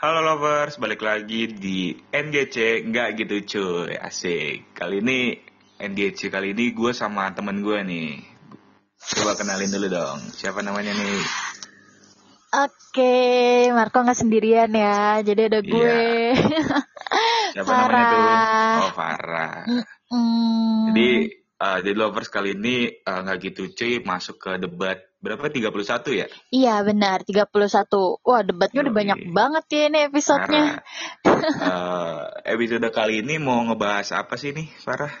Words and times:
Halo 0.00 0.24
lovers, 0.24 0.80
balik 0.80 1.04
lagi 1.04 1.44
di 1.44 1.92
NGC 1.92 2.88
nggak 2.88 3.20
gitu 3.20 3.36
cuy, 3.44 4.00
asik. 4.00 4.72
Kali 4.72 5.04
ini 5.04 5.36
NGC 5.76 6.32
kali 6.32 6.56
ini 6.56 6.72
gue 6.72 6.96
sama 6.96 7.28
temen 7.36 7.60
gue 7.60 7.84
nih. 7.84 8.16
Coba 8.96 9.36
kenalin 9.36 9.68
dulu 9.68 9.92
dong, 9.92 10.24
siapa 10.32 10.64
namanya 10.64 10.96
nih? 10.96 11.20
Oke, 12.64 13.12
Marco 13.76 14.00
nggak 14.00 14.16
sendirian 14.16 14.72
ya, 14.72 15.20
jadi 15.20 15.52
ada 15.52 15.60
gue. 15.60 16.00
Siapa 17.52 17.68
namanya 17.68 18.04
tuh? 18.08 18.24
Farah. 18.24 18.80
Oh 18.80 18.92
Farah. 18.96 19.56
Mm, 20.08 20.80
Jadi 20.88 21.08
eh, 21.60 21.78
jadi 21.84 21.96
lovers 21.96 22.26
kali 22.26 22.56
ini 22.56 22.88
eh, 22.90 23.18
nggak 23.20 23.38
gitu 23.44 23.62
cuy 23.70 24.00
masuk 24.00 24.36
ke 24.40 24.50
debat 24.58 24.96
berapa 25.20 25.52
31 25.52 25.68
ya? 26.16 26.26
iya 26.48 26.80
benar, 26.80 27.20
31. 27.28 27.52
Wah, 28.24 28.40
debatnya 28.40 28.88
udah 28.88 28.94
banyak 28.96 29.20
banget 29.28 29.64
ya 29.68 29.82
ini 29.92 29.98
episodenya. 30.08 30.80
Farah. 31.20 31.52
Eh, 31.60 32.20
episode 32.56 32.88
kali 32.88 33.20
ini 33.20 33.36
mau 33.36 33.60
ngebahas 33.68 34.16
apa 34.16 34.40
sih 34.40 34.56
nih 34.56 34.72
Farah? 34.80 35.12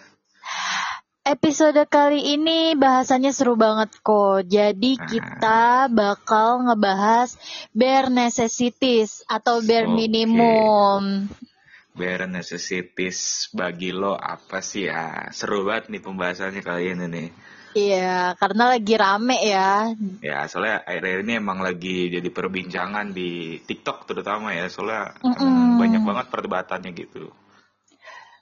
Episode 1.20 1.84
kali 1.84 2.32
ini 2.32 2.72
bahasanya 2.74 3.28
seru 3.30 3.52
banget 3.54 3.92
kok. 4.00 4.48
Jadi 4.48 4.96
Ah. 4.96 5.04
kita 5.04 5.62
bakal 5.92 6.64
ngebahas 6.64 7.36
bare 7.76 8.08
necessities 8.08 9.20
atau 9.28 9.60
bare 9.60 9.84
Oke. 9.84 9.94
minimum. 10.00 11.28
Bare 12.00 12.24
necessities 12.24 13.52
bagi 13.52 13.92
lo 13.92 14.16
apa 14.16 14.64
sih 14.64 14.88
ya? 14.88 15.28
Seru 15.36 15.68
banget 15.68 15.92
nih 15.92 16.00
pembahasannya 16.00 16.64
kali 16.64 16.96
ini 16.96 17.06
nih. 17.12 17.28
Iya, 17.76 18.34
karena 18.40 18.74
lagi 18.74 18.94
rame 18.96 19.36
ya. 19.46 19.92
Ya, 20.24 20.48
soalnya 20.50 20.82
akhir-akhir 20.82 21.20
ini 21.22 21.32
emang 21.38 21.60
lagi 21.60 22.08
jadi 22.10 22.28
perbincangan 22.32 23.12
di 23.12 23.60
TikTok 23.62 24.08
terutama 24.08 24.56
ya. 24.56 24.66
Soalnya 24.72 25.14
Mm-mm. 25.22 25.38
emang 25.38 25.78
banyak 25.78 26.02
banget 26.02 26.26
perdebatannya 26.32 26.90
gitu. 26.96 27.30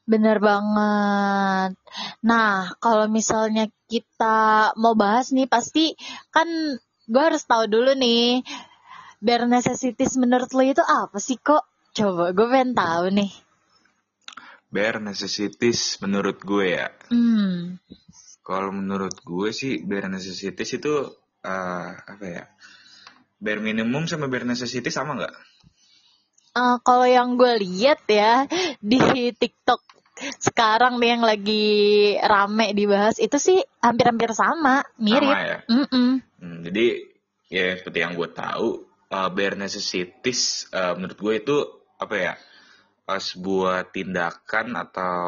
Bener 0.09 0.41
banget. 0.41 1.77
Nah, 2.25 2.73
kalau 2.81 3.05
misalnya 3.13 3.69
kita 3.93 4.73
mau 4.81 4.97
bahas 4.97 5.29
nih, 5.37 5.45
pasti 5.45 5.93
kan 6.33 6.49
gue 7.05 7.23
harus 7.23 7.45
tahu 7.45 7.69
dulu 7.69 7.93
nih, 7.93 8.41
bare 9.21 9.45
necessities 9.45 10.17
menurut 10.17 10.49
lo 10.57 10.65
itu 10.65 10.81
apa 10.81 11.21
sih 11.21 11.37
kok? 11.37 11.69
Coba 11.93 12.33
gue 12.33 12.47
pengen 12.49 12.73
tahu 12.73 13.13
nih. 13.13 13.48
Bare 14.69 15.01
necessities 15.01 15.97
menurut 16.05 16.45
gue 16.45 16.77
ya. 16.77 16.93
Hmm, 17.09 17.81
Kalau 18.45 18.73
menurut 18.73 19.17
gue 19.25 19.49
sih 19.53 19.81
bare 19.85 20.09
necessities 20.13 20.77
itu 20.77 20.95
eh, 21.45 21.91
apa 21.97 22.25
ya? 22.25 22.45
Bare 23.41 23.61
minimum 23.65 24.05
sama 24.05 24.29
bare 24.29 24.45
necessities 24.45 24.93
sama 24.97 25.17
nggak? 25.17 25.35
eh, 26.59 26.77
kalau 26.83 27.07
yang 27.07 27.39
gue 27.39 27.53
lihat 27.63 28.03
ya 28.11 28.45
di 28.83 29.31
TikTok 29.31 29.81
sekarang 30.43 30.99
nih 30.99 31.15
yang 31.15 31.23
lagi 31.23 31.67
rame 32.19 32.75
dibahas 32.75 33.23
itu 33.23 33.39
sih 33.39 33.59
hampir-hampir 33.79 34.35
sama, 34.35 34.83
mirip. 34.99 35.31
Sama 35.31 35.47
ya. 35.47 35.59
Mm-mm. 35.71 36.09
Hmm, 36.43 36.59
jadi 36.67 36.87
ya 37.47 37.79
seperti 37.79 37.99
yang 38.03 38.19
gue 38.19 38.29
tahu, 38.35 38.83
uh, 39.15 39.29
bare 39.31 39.55
necessities 39.55 40.67
uh, 40.75 40.99
menurut 40.99 41.19
gue 41.19 41.35
itu 41.39 41.57
apa 42.03 42.15
ya? 42.19 42.33
Uh, 43.09 43.21
sebuah 43.21 43.89
tindakan 43.89 44.77
atau 44.77 45.25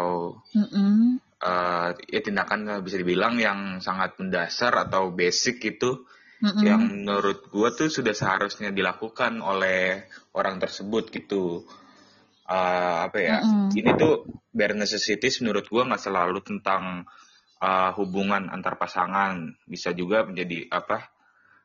Mm-mm. 0.53 1.17
uh, 1.41 1.89
ya 1.97 2.21
tindakan 2.21 2.85
bisa 2.85 3.01
dibilang 3.01 3.41
yang 3.41 3.81
sangat 3.81 4.21
mendasar 4.21 4.77
atau 4.77 5.09
basic 5.11 5.65
itu 5.65 6.05
Mm-mm. 6.45 6.65
yang 6.65 6.81
menurut 6.85 7.49
gue 7.49 7.69
tuh 7.73 7.89
sudah 7.89 8.13
seharusnya 8.13 8.73
dilakukan 8.73 9.41
oleh 9.41 10.05
orang 10.37 10.61
tersebut 10.61 11.09
gitu. 11.13 11.65
Uh, 12.51 13.07
apa 13.07 13.19
ya? 13.21 13.37
Mm-mm. 13.41 13.73
Ini 13.73 13.91
tuh 13.97 14.29
bare 14.51 14.75
necessities 14.77 15.41
menurut 15.41 15.69
gue 15.69 15.83
nggak 15.85 16.03
selalu 16.03 16.41
tentang 16.43 17.09
uh, 17.61 17.91
hubungan 17.97 18.49
antar 18.51 18.81
pasangan, 18.81 19.55
bisa 19.69 19.93
juga 19.93 20.25
menjadi 20.27 20.67
apa? 20.73 21.20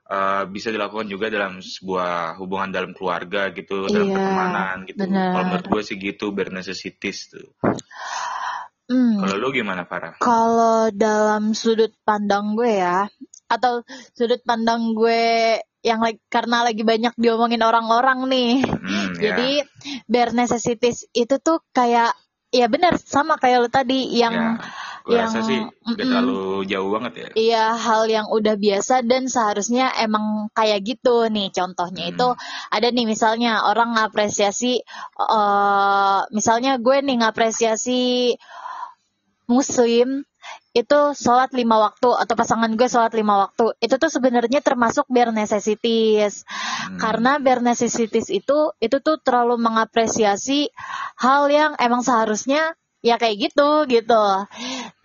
Uh, 0.10 0.44
bisa 0.50 0.70
dilakukan 0.70 1.10
juga 1.10 1.30
dalam 1.34 1.62
sebuah 1.62 2.38
hubungan 2.38 2.70
dalam 2.70 2.92
keluarga 2.94 3.50
gitu, 3.54 3.90
dalam 3.90 4.10
Iya, 4.10 4.16
pertemanan 4.16 4.76
gitu. 4.86 5.02
Kalau 5.10 5.46
menurut 5.50 5.68
gue 5.70 5.82
sih 5.86 5.98
gitu 5.98 6.26
bare 6.34 6.52
necessities 6.54 7.34
tuh. 7.34 7.48
Hmm. 8.86 9.18
Kalau 9.18 9.36
lu 9.42 9.50
gimana 9.50 9.90
Farah? 9.90 10.22
Kalau 10.22 10.94
dalam 10.94 11.58
sudut 11.58 11.90
pandang 12.06 12.54
gue 12.54 12.86
ya, 12.86 13.10
atau 13.50 13.82
sudut 14.14 14.42
pandang 14.46 14.94
gue 14.94 15.58
yang 15.86 16.02
lagi, 16.02 16.22
karena 16.30 16.66
lagi 16.66 16.86
banyak 16.86 17.14
diomongin 17.18 17.66
orang-orang 17.66 18.30
nih. 18.30 18.54
Hmm, 18.62 19.10
ya. 19.22 19.34
Jadi 19.34 19.50
bare 20.06 20.34
necessities 20.38 21.10
itu 21.18 21.38
tuh 21.42 21.66
kayak 21.74 22.14
ya 22.54 22.70
benar 22.70 23.02
sama 23.02 23.42
kayak 23.42 23.68
lo 23.68 23.70
tadi 23.74 24.16
yang 24.16 24.62
gue 25.06 25.14
yang- 25.14 25.30
rasa 25.30 25.40
sih 25.42 25.62
udah 25.62 25.70
mm-mm. 25.86 25.98
terlalu 26.02 26.42
jauh 26.66 26.90
banget 26.90 27.14
ya. 27.14 27.28
Iya 27.38 27.66
hal 27.78 28.04
yang 28.10 28.28
udah 28.28 28.58
biasa 28.58 29.06
dan 29.06 29.30
seharusnya 29.30 29.94
emang 29.96 30.50
kayak 30.52 30.82
gitu 30.82 31.30
nih 31.30 31.54
contohnya 31.54 32.10
Hmm. 32.10 32.14
itu 32.18 32.28
ada 32.70 32.88
nih 32.90 33.06
misalnya 33.06 33.64
orang 33.64 33.94
ngapresiasi 33.94 34.82
eh 35.16 36.20
misalnya 36.30 36.76
gue 36.78 36.98
nih 37.00 37.22
ngapresiasi 37.22 38.34
muslim 39.46 40.26
itu 40.76 41.00
sholat 41.16 41.56
lima 41.56 41.80
waktu 41.80 42.10
atau 42.12 42.34
pasangan 42.36 42.70
gue 42.74 42.86
sholat 42.86 43.14
lima 43.14 43.48
waktu 43.48 43.78
itu 43.80 43.96
tuh 43.96 44.10
sebenarnya 44.10 44.60
termasuk 44.60 45.06
bare 45.08 45.32
necessities 45.32 46.44
Hmm. 46.86 46.98
karena 47.02 47.38
bare 47.40 47.62
necessities 47.62 48.30
itu 48.30 48.74
itu 48.78 48.98
tuh 49.00 49.18
terlalu 49.18 49.58
mengapresiasi 49.58 50.70
hal 51.18 51.50
yang 51.50 51.74
emang 51.78 52.02
seharusnya 52.02 52.78
ya 53.06 53.22
kayak 53.22 53.38
gitu 53.38 53.86
gitu 53.86 54.24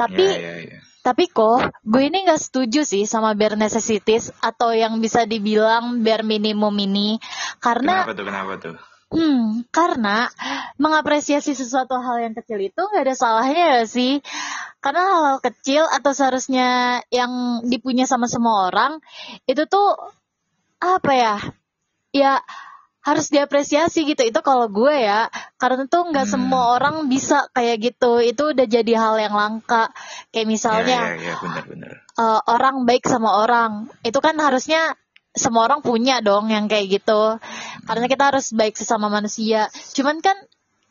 tapi 0.00 0.24
Ya, 0.24 0.40
ya, 0.40 0.54
ya. 0.64 0.78
tapi 1.04 1.28
kok 1.28 1.68
gue 1.84 2.02
ini 2.08 2.24
nggak 2.24 2.40
setuju 2.40 2.80
sih 2.88 3.04
sama 3.04 3.36
bare 3.36 3.60
necessities 3.60 4.32
atau 4.40 4.72
yang 4.72 4.96
bisa 5.04 5.28
dibilang 5.28 6.00
bare 6.00 6.24
minimum 6.24 6.72
ini 6.80 7.20
karena 7.60 8.08
Kenapa 8.08 8.16
tuh? 8.16 8.24
Kenapa 8.24 8.54
tuh? 8.56 8.76
hmm 9.10 9.66
karena 9.74 10.30
mengapresiasi 10.78 11.52
sesuatu 11.52 11.98
hal 11.98 12.30
yang 12.30 12.34
kecil 12.38 12.62
itu 12.62 12.78
nggak 12.78 13.04
ada 13.10 13.16
salahnya 13.18 13.64
ya 13.76 13.84
sih 13.84 14.22
karena 14.78 15.02
hal-hal 15.02 15.38
kecil 15.42 15.82
atau 15.84 16.14
seharusnya 16.14 17.02
yang 17.10 17.60
dipunya 17.66 18.06
sama 18.06 18.30
semua 18.30 18.70
orang 18.70 19.02
itu 19.44 19.66
tuh 19.66 19.98
apa 20.78 21.12
ya 21.12 21.34
ya 22.14 22.32
harus 23.00 23.32
diapresiasi 23.32 24.04
gitu. 24.04 24.22
Itu 24.22 24.40
kalau 24.40 24.68
gue 24.68 24.92
ya 24.92 25.26
karena 25.56 25.88
tuh 25.88 26.12
nggak 26.12 26.26
Hmm. 26.28 26.34
semua 26.36 26.76
orang 26.76 27.08
bisa 27.08 27.48
kayak 27.50 27.92
gitu. 27.92 28.20
Itu 28.20 28.52
udah 28.52 28.66
jadi 28.66 28.92
hal 28.96 29.16
yang 29.18 29.34
langka. 29.34 29.88
Kayak 30.30 30.46
Ya, 30.46 30.50
misalnya 30.50 31.00
ya, 31.16 31.32
ya, 31.32 31.34
benar-benar. 31.40 31.92
eh, 32.06 32.40
orang 32.46 32.84
baik 32.84 33.04
sama 33.04 33.40
orang. 33.40 33.88
Itu 34.04 34.20
kan 34.20 34.36
harusnya 34.36 34.94
semua 35.30 35.64
orang 35.64 35.80
punya 35.80 36.20
dong 36.20 36.50
yang 36.50 36.66
kayak 36.66 37.00
gitu. 37.00 37.38
Karena 37.86 38.06
kita 38.06 38.34
harus 38.34 38.52
baik 38.52 38.76
sesama 38.76 39.08
manusia. 39.08 39.70
Cuman 39.94 40.20
kan 40.20 40.36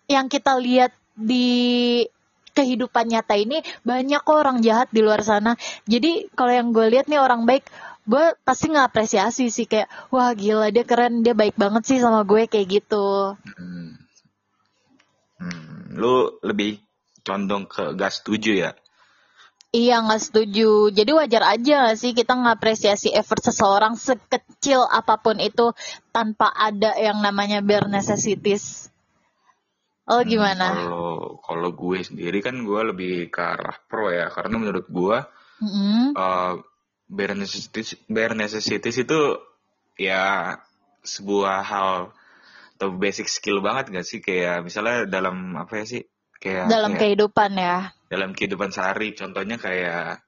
yang 0.09 0.25
kita 0.25 0.57
lihat 0.57 0.89
di 1.13 2.07
kehidupan 2.49 3.07
nyata 3.07 3.37
ini 3.37 3.61
banyak 3.83 4.19
kok 4.19 4.35
orang 4.35 4.59
jahat 4.59 4.89
di 4.89 4.99
luar 4.99 5.21
sana. 5.21 5.55
Jadi 5.85 6.27
kalau 6.33 6.51
yang 6.51 6.73
gue 6.73 6.89
lihat 6.89 7.07
nih 7.07 7.21
orang 7.21 7.45
baik 7.45 7.63
gue 8.07 8.25
pasti 8.47 8.71
ngapresiasi 8.71 9.51
sih 9.51 9.67
kayak 9.67 9.89
wah 10.13 10.31
gila 10.37 10.71
dia 10.71 10.87
keren 10.87 11.25
dia 11.25 11.35
baik 11.35 11.59
banget 11.59 11.83
sih 11.85 11.97
sama 11.99 12.23
gue 12.23 12.47
kayak 12.47 12.67
gitu 12.83 13.35
Hmm. 13.57 13.99
Hmm. 15.39 15.95
Lu 15.95 16.39
lebih 16.43 16.83
condong 17.23 17.63
ke 17.67 17.95
gas 17.95 18.19
setuju 18.19 18.51
ya? 18.67 18.71
Iya 19.69 20.01
nggak 20.01 20.21
setuju. 20.25 20.89
Jadi 20.89 21.11
wajar 21.13 21.43
aja 21.45 21.93
sih 21.93 22.17
kita 22.17 22.33
ngapresiasi 22.33 23.13
effort 23.13 23.45
seseorang 23.45 23.93
sekecil 23.93 24.81
apa 24.81 25.21
pun 25.21 25.37
itu 25.37 25.77
tanpa 26.09 26.49
ada 26.49 26.97
yang 26.97 27.21
namanya 27.21 27.61
bare 27.61 27.85
necessities. 27.85 28.89
Oh 30.09 30.25
gimana? 30.25 30.73
Kalau 30.73 31.37
kalau 31.45 31.69
gue 31.69 32.01
sendiri 32.01 32.41
kan 32.41 32.57
gue 32.65 32.81
lebih 32.81 33.29
ke 33.29 33.41
arah 33.45 33.77
pro 33.85 34.09
ya, 34.09 34.33
karena 34.33 34.57
menurut 34.57 34.89
gue 34.89 35.17
Mm-mm. 35.61 36.17
uh, 36.17 36.57
bare 37.09 37.33
necessities, 37.33 37.97
bare 38.05 38.37
necessities 38.37 38.97
itu 39.01 39.19
ya 39.97 40.53
sebuah 41.01 41.59
hal 41.65 42.13
atau 42.79 42.89
basic 42.95 43.27
skill 43.27 43.59
banget 43.59 43.91
gak 43.91 44.07
sih 44.07 44.23
kayak 44.23 44.63
misalnya 44.63 45.03
dalam 45.09 45.57
apa 45.59 45.83
ya 45.83 45.85
sih 45.89 46.03
kayak 46.39 46.71
Dalam 46.71 46.95
kayak 46.95 47.01
kehidupan 47.03 47.51
ya. 47.59 47.77
dalam 48.07 48.31
kehidupan 48.31 48.71
sehari 48.71 49.11
contohnya 49.17 49.59
kayak 49.59 50.23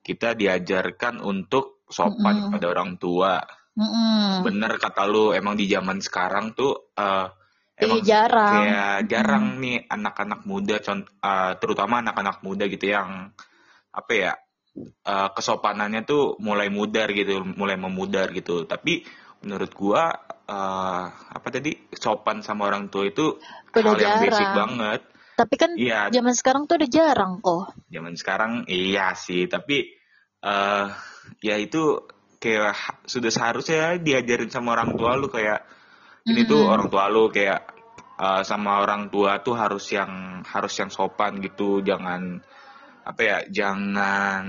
kita 0.00 0.32
diajarkan 0.32 1.20
untuk 1.20 1.84
sopan 1.92 2.48
Mm-mm. 2.48 2.52
pada 2.56 2.66
orang 2.72 2.96
tua 2.96 3.36
Mm-mm. 3.76 4.42
bener 4.48 4.80
kata 4.80 5.04
lu 5.04 5.36
emang 5.36 5.54
di 5.54 5.68
zaman 5.68 6.00
sekarang 6.00 6.56
tuh 6.56 6.90
eh, 6.96 7.28
emang 7.76 8.00
Iya, 8.00 8.08
jarang. 8.08 8.52
kayak 8.56 8.96
jarang 9.12 9.44
nih 9.60 9.76
anak-anak 9.86 10.40
muda 10.48 10.76
eh, 10.80 11.52
terutama 11.60 12.00
anak-anak 12.00 12.40
muda 12.40 12.64
gitu 12.72 12.88
yang 12.88 13.28
apa 13.92 14.12
ya 14.16 14.32
eh, 14.80 15.28
kesopanannya 15.36 16.02
tuh 16.04 16.36
mulai 16.40 16.68
mudar 16.72 17.08
gitu 17.12 17.44
mulai 17.44 17.76
memudar 17.76 18.32
gitu 18.32 18.64
tapi 18.64 19.04
menurut 19.42 19.70
gua 19.74 20.12
eh, 20.46 21.04
apa 21.10 21.48
tadi 21.50 21.74
sopan 21.92 22.40
sama 22.40 22.68
orang 22.70 22.88
tua 22.88 23.08
itu 23.08 23.36
Udah 23.72 23.96
hal 23.96 23.98
yang 24.00 24.14
basic 24.20 24.48
jarang. 24.48 24.52
banget. 24.52 25.00
Tapi 25.32 25.54
kan 25.56 25.70
Iya, 25.72 26.12
zaman 26.12 26.34
sekarang 26.36 26.62
tuh 26.68 26.76
udah 26.76 26.90
jarang 26.92 27.32
kok. 27.40 27.72
zaman 27.88 28.14
sekarang 28.14 28.52
iya 28.68 29.16
sih, 29.16 29.48
tapi 29.48 29.88
eh 30.42 30.86
ya 31.40 31.56
itu 31.56 32.04
kayak 32.36 33.06
sudah 33.06 33.30
seharusnya 33.32 33.96
diajarin 33.96 34.50
sama 34.52 34.74
orang 34.76 34.92
tua 34.98 35.14
lu 35.16 35.30
kayak 35.30 35.62
ini 36.26 36.42
tuh 36.44 36.66
Mm-mm. 36.66 36.72
orang 36.74 36.86
tua 36.92 37.04
lu 37.08 37.32
kayak 37.32 37.60
eh, 38.20 38.42
sama 38.44 38.84
orang 38.84 39.08
tua 39.08 39.40
tuh 39.40 39.56
harus 39.56 39.88
yang 39.88 40.44
harus 40.44 40.72
yang 40.76 40.90
sopan 40.92 41.40
gitu, 41.40 41.80
jangan 41.80 42.44
apa 43.02 43.20
ya, 43.20 43.36
jangan 43.50 44.44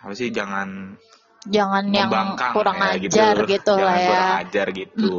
apa 0.00 0.12
sih, 0.12 0.28
jangan 0.28 0.96
Jangan 1.40 1.88
yang 1.88 2.12
kurang 2.52 2.76
ya 2.84 3.00
ajar 3.00 3.36
gitu, 3.48 3.72
jangan 3.72 3.88
lah 3.88 3.96
ya. 3.96 4.08
kurang 4.12 4.32
ajar 4.44 4.66
gitu. 4.76 5.14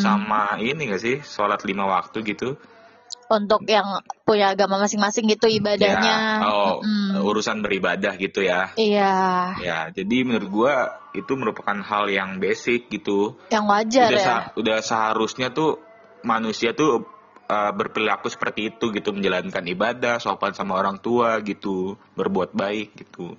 Sama 0.00 0.56
ini 0.56 0.88
gak 0.88 1.02
sih, 1.04 1.16
sholat 1.20 1.60
lima 1.68 1.84
waktu 1.84 2.24
gitu? 2.24 2.56
Untuk 3.28 3.68
yang 3.68 4.00
punya 4.24 4.56
agama 4.56 4.80
masing-masing 4.80 5.28
gitu 5.28 5.44
ibadahnya. 5.48 6.40
Ya, 6.40 6.48
oh, 6.48 6.80
Mm-mm. 6.80 7.28
urusan 7.28 7.60
beribadah 7.60 8.16
gitu 8.16 8.40
ya. 8.40 8.72
Iya, 8.80 9.12
Ya, 9.60 9.78
jadi 9.92 10.24
menurut 10.24 10.48
gua 10.48 10.74
itu 11.12 11.36
merupakan 11.36 11.76
hal 11.76 12.08
yang 12.08 12.40
basic 12.40 12.88
gitu. 12.88 13.36
yang 13.52 13.68
wajar 13.68 14.08
udah 14.10 14.20
ya. 14.20 14.24
sa- 14.24 14.46
udah 14.56 14.78
seharusnya 14.80 15.52
tuh 15.52 15.76
manusia 16.24 16.72
tuh 16.72 17.04
uh, 17.48 17.72
berperilaku 17.72 18.28
seperti 18.28 18.74
itu 18.74 18.90
gitu, 18.92 19.12
menjalankan 19.14 19.64
ibadah, 19.66 20.16
sopan 20.20 20.52
sama 20.52 20.76
orang 20.78 21.00
tua 21.00 21.40
gitu, 21.44 21.96
berbuat 22.16 22.52
baik 22.56 22.96
gitu. 22.98 23.36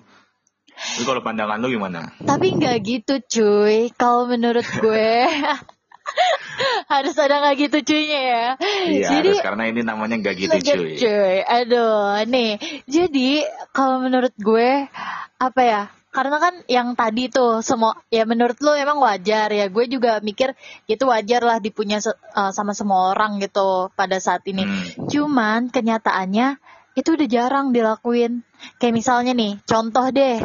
Ini 0.75 1.03
kalau 1.07 1.23
pandangan 1.23 1.55
lu 1.63 1.71
gimana? 1.71 2.11
Tapi 2.19 2.59
nggak 2.59 2.77
gitu 2.83 3.13
cuy. 3.23 3.95
Kalau 3.95 4.27
menurut 4.27 4.67
gue 4.67 5.23
harus 6.93 7.15
ada 7.15 7.41
nggak 7.41 7.55
gitu 7.67 7.77
cuynya 7.93 8.21
ya. 8.21 8.45
Iya, 8.59 9.07
Jadi 9.19 9.27
harus 9.31 9.45
karena 9.45 9.63
ini 9.71 9.81
namanya 9.87 10.15
gak 10.19 10.35
gitu 10.35 10.57
cuy. 10.59 10.99
cuy. 10.99 11.35
Aduh, 11.47 12.27
nih. 12.27 12.59
Jadi 12.85 13.43
kalau 13.71 14.03
menurut 14.03 14.35
gue 14.35 14.91
apa 15.39 15.61
ya? 15.63 15.83
Karena 16.15 16.39
kan 16.39 16.63
yang 16.71 16.95
tadi 16.95 17.27
tuh 17.27 17.59
semua 17.59 17.99
ya 18.07 18.23
menurut 18.23 18.55
lu 18.63 18.71
emang 18.71 19.03
wajar 19.03 19.51
ya. 19.51 19.67
Gue 19.67 19.91
juga 19.91 20.23
mikir 20.23 20.55
itu 20.87 21.03
wajar 21.03 21.43
lah 21.43 21.59
dipunya 21.59 21.99
eh, 21.99 22.51
sama 22.55 22.71
semua 22.71 23.11
orang 23.11 23.43
gitu 23.43 23.91
pada 23.99 24.15
saat 24.23 24.47
ini. 24.47 24.63
Hmm. 24.63 25.11
Cuman 25.11 25.67
kenyataannya 25.67 26.55
itu 26.95 27.19
udah 27.19 27.27
jarang 27.27 27.75
dilakuin. 27.75 28.47
Kayak 28.79 28.95
misalnya 28.95 29.35
nih, 29.35 29.59
contoh 29.67 30.07
deh 30.15 30.39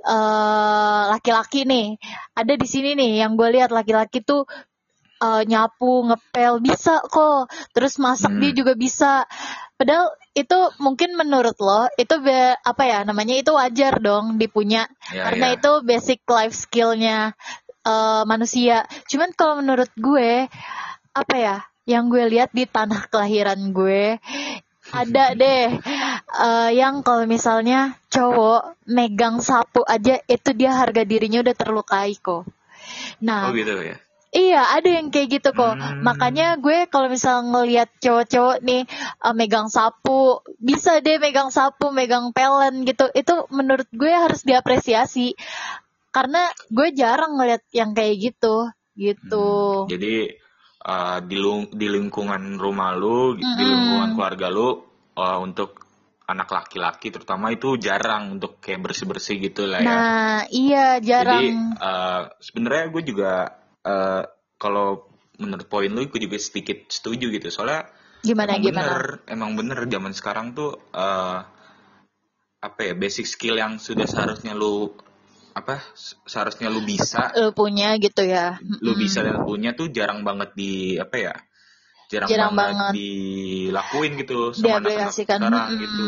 eh 0.00 1.02
laki-laki 1.12 1.68
nih 1.68 2.00
ada 2.32 2.56
di 2.56 2.64
sini 2.64 2.96
nih 2.96 3.20
yang 3.20 3.36
gue 3.36 3.48
lihat 3.52 3.68
laki-laki 3.68 4.24
tuh 4.24 4.48
eh, 5.20 5.42
nyapu 5.44 6.08
ngepel 6.08 6.64
bisa 6.64 7.04
kok 7.04 7.52
terus 7.76 8.00
masak 8.00 8.32
Hmm. 8.32 8.40
dia 8.40 8.52
juga 8.56 8.72
bisa 8.80 9.28
padahal 9.76 10.08
itu 10.30 10.58
mungkin 10.78 11.18
menurut 11.18 11.58
lo 11.58 11.90
itu 11.98 12.14
be- 12.22 12.54
apa 12.62 12.82
ya 12.86 12.98
namanya 13.02 13.34
itu 13.34 13.50
wajar 13.50 13.98
dong 13.98 14.38
dipunya 14.38 14.86
Ya, 15.10 15.26
karena 15.26 15.46
ya. 15.50 15.54
itu 15.58 15.72
basic 15.82 16.22
life 16.30 16.54
skillnya 16.54 17.34
eh, 17.82 18.22
manusia 18.24 18.86
cuman 19.10 19.34
kalau 19.34 19.58
menurut 19.58 19.90
gue 19.98 20.46
apa 21.10 21.34
ya 21.34 21.56
yang 21.82 22.06
gue 22.06 22.22
lihat 22.30 22.54
di 22.54 22.62
tanah 22.62 23.10
kelahiran 23.10 23.74
gue 23.74 24.22
ada 24.94 25.24
deh 25.40 25.66
eh, 26.46 26.70
yang 26.78 27.02
kalau 27.02 27.26
misalnya 27.26 27.98
cowok 28.06 28.78
megang 28.86 29.42
sapu 29.42 29.82
aja 29.82 30.22
itu 30.30 30.50
dia 30.54 30.78
harga 30.78 31.02
dirinya 31.02 31.42
udah 31.42 31.56
terlukai 31.58 32.14
kok 32.14 32.46
nah 33.18 33.50
Oh 33.50 33.52
gitu 33.54 33.74
ya. 33.82 33.98
Iya, 34.30 34.62
ada 34.78 34.86
yang 34.86 35.10
kayak 35.10 35.42
gitu 35.42 35.50
kok. 35.50 35.74
Hmm. 35.74 36.06
Makanya 36.06 36.54
gue 36.62 36.86
kalau 36.86 37.10
misal 37.10 37.42
ngelihat 37.50 37.90
cowok-cowok 37.98 38.62
nih 38.62 38.86
eh, 39.26 39.34
megang 39.34 39.66
sapu, 39.66 40.38
bisa 40.62 41.02
deh 41.02 41.18
megang 41.18 41.50
sapu, 41.50 41.90
megang 41.90 42.30
pelen 42.30 42.86
gitu. 42.86 43.10
Itu 43.10 43.50
menurut 43.50 43.90
gue 43.90 44.12
harus 44.14 44.46
diapresiasi. 44.46 45.34
Karena 46.14 46.46
gue 46.70 46.94
jarang 46.94 47.38
ngeliat 47.38 47.66
yang 47.74 47.90
kayak 47.90 48.18
gitu, 48.18 48.70
gitu. 48.98 49.86
Hmm, 49.86 49.90
Jadi 49.90 50.30
uh, 50.86 51.18
di, 51.22 51.36
di 51.74 51.86
lingkungan 51.90 52.58
rumah 52.58 52.94
lu, 52.94 53.34
di 53.38 53.46
Mm-mm. 53.46 53.62
lingkungan 53.62 54.10
keluarga 54.18 54.46
lu 54.50 54.78
uh, 55.18 55.38
untuk 55.42 55.90
anak 56.30 56.46
laki-laki 56.46 57.10
terutama 57.10 57.50
itu 57.50 57.74
jarang 57.74 58.38
untuk 58.38 58.62
kayak 58.62 58.86
bersih-bersih 58.86 59.42
gitu 59.42 59.66
lah 59.66 59.82
ya. 59.82 59.90
Nah, 59.90 60.38
iya 60.54 60.86
jarang. 61.02 61.42
Jadi 61.42 61.46
uh, 61.82 62.22
sebenarnya 62.38 62.84
gue 62.94 63.02
juga 63.02 63.32
uh, 63.84 64.22
kalau 64.60 65.08
menurut 65.40 65.66
poin 65.68 65.88
lu 65.88 66.04
gue 66.06 66.20
juga 66.20 66.36
sedikit 66.36 66.88
setuju 66.92 67.32
gitu. 67.32 67.48
Soalnya 67.48 67.88
gimana 68.20 68.56
emang 68.56 68.64
gimana? 68.64 68.84
bener, 68.84 69.02
emang 69.28 69.50
bener 69.56 69.78
zaman 69.88 70.12
sekarang 70.12 70.46
tuh 70.52 70.76
uh, 70.92 71.40
apa 72.60 72.80
ya 72.84 72.92
basic 72.92 73.24
skill 73.24 73.56
yang 73.56 73.80
sudah 73.80 74.04
seharusnya 74.04 74.52
lu 74.52 74.92
apa 75.56 75.80
seharusnya 76.28 76.68
lu 76.68 76.84
bisa 76.84 77.32
Lu 77.34 77.56
punya 77.56 77.96
gitu 77.96 78.22
ya. 78.22 78.60
lu 78.84 78.92
Mm-mm. 78.94 79.00
bisa 79.00 79.24
dan 79.24 79.40
punya 79.42 79.72
tuh 79.72 79.88
jarang 79.88 80.20
banget 80.22 80.52
di 80.54 81.00
apa 81.00 81.16
ya 81.16 81.34
jarang, 82.12 82.28
Jarang 82.28 82.52
banget, 82.52 82.76
banget. 82.76 82.92
dilakuin 83.00 84.12
gitu 84.20 84.36
sama 84.52 84.78
diaplikasikan. 84.84 85.38
sekarang 85.40 85.66
Mm-mm. 85.72 85.80
gitu 85.80 86.06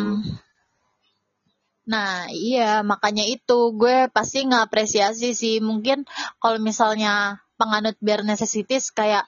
Nah, 1.83 2.31
iya, 2.31 2.87
makanya 2.87 3.27
itu 3.27 3.75
gue 3.75 4.07
pasti 4.15 4.47
ngapresiasi 4.47 5.35
sih. 5.35 5.59
Mungkin 5.59 6.07
kalau 6.39 6.63
misalnya 6.63 7.43
penganut 7.63 7.95
bare 8.03 8.27
necessities 8.27 8.91
kayak 8.91 9.23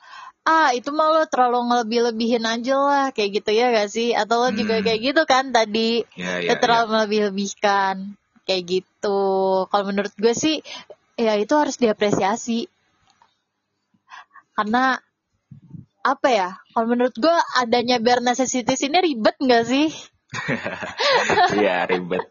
ah 0.44 0.74
itu 0.74 0.90
mah 0.92 1.08
lo 1.14 1.22
terlalu 1.30 1.70
ngelebih-lebihin 1.70 2.44
aja 2.44 2.74
lah 2.76 3.06
kayak 3.14 3.40
gitu 3.40 3.50
ya 3.54 3.70
gak 3.70 3.88
sih? 3.94 4.10
Atau 4.12 4.42
lo 4.42 4.50
juga 4.50 4.82
Hmm. 4.82 4.84
kayak 4.84 5.00
gitu 5.00 5.22
kan 5.24 5.54
tadi 5.54 6.02
ya 6.18 6.42
ya, 6.42 6.52
ya, 6.52 6.54
terlalu 6.58 6.84
melebih-lebihkan 6.92 8.18
kayak 8.44 8.62
gitu. 8.66 9.22
Kalau 9.70 9.84
menurut 9.88 10.12
gue 10.18 10.34
sih 10.34 10.60
ya 11.16 11.38
itu 11.38 11.54
harus 11.54 11.78
diapresiasi. 11.78 12.66
Karena 14.58 14.98
apa 16.04 16.28
ya? 16.28 16.48
Kalau 16.76 16.86
menurut 16.92 17.16
gue 17.16 17.36
adanya 17.56 17.96
bare 18.02 18.20
necessities 18.20 18.84
ini 18.84 18.98
ribet 19.00 19.40
gak 19.40 19.64
sih? 19.64 19.88
Iya 21.58 21.86
ribet 21.86 22.24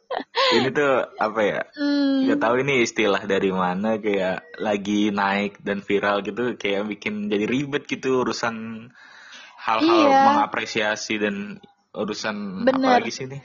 ini 0.54 0.70
tuh 0.70 0.94
apa 1.18 1.42
ya 1.42 1.62
Hmm. 1.74 2.28
nggak 2.30 2.40
tahu 2.40 2.56
ini 2.62 2.84
istilah 2.86 3.24
dari 3.26 3.50
mana 3.50 3.98
kayak 3.98 4.44
lagi 4.60 5.10
naik 5.10 5.60
dan 5.60 5.82
viral 5.82 6.22
gitu 6.22 6.54
kayak 6.56 6.88
bikin 6.88 7.28
jadi 7.28 7.46
ribet 7.48 7.84
gitu 7.88 8.22
urusan 8.22 8.88
hal-hal 9.57 10.07
Iya. 10.07 10.22
mengapresiasi 10.28 11.18
dan 11.18 11.57
urusan 11.92 12.68
Bener. 12.68 12.80
apa 12.83 12.90
lagi 13.02 13.12
sih 13.12 13.26
nih 13.28 13.42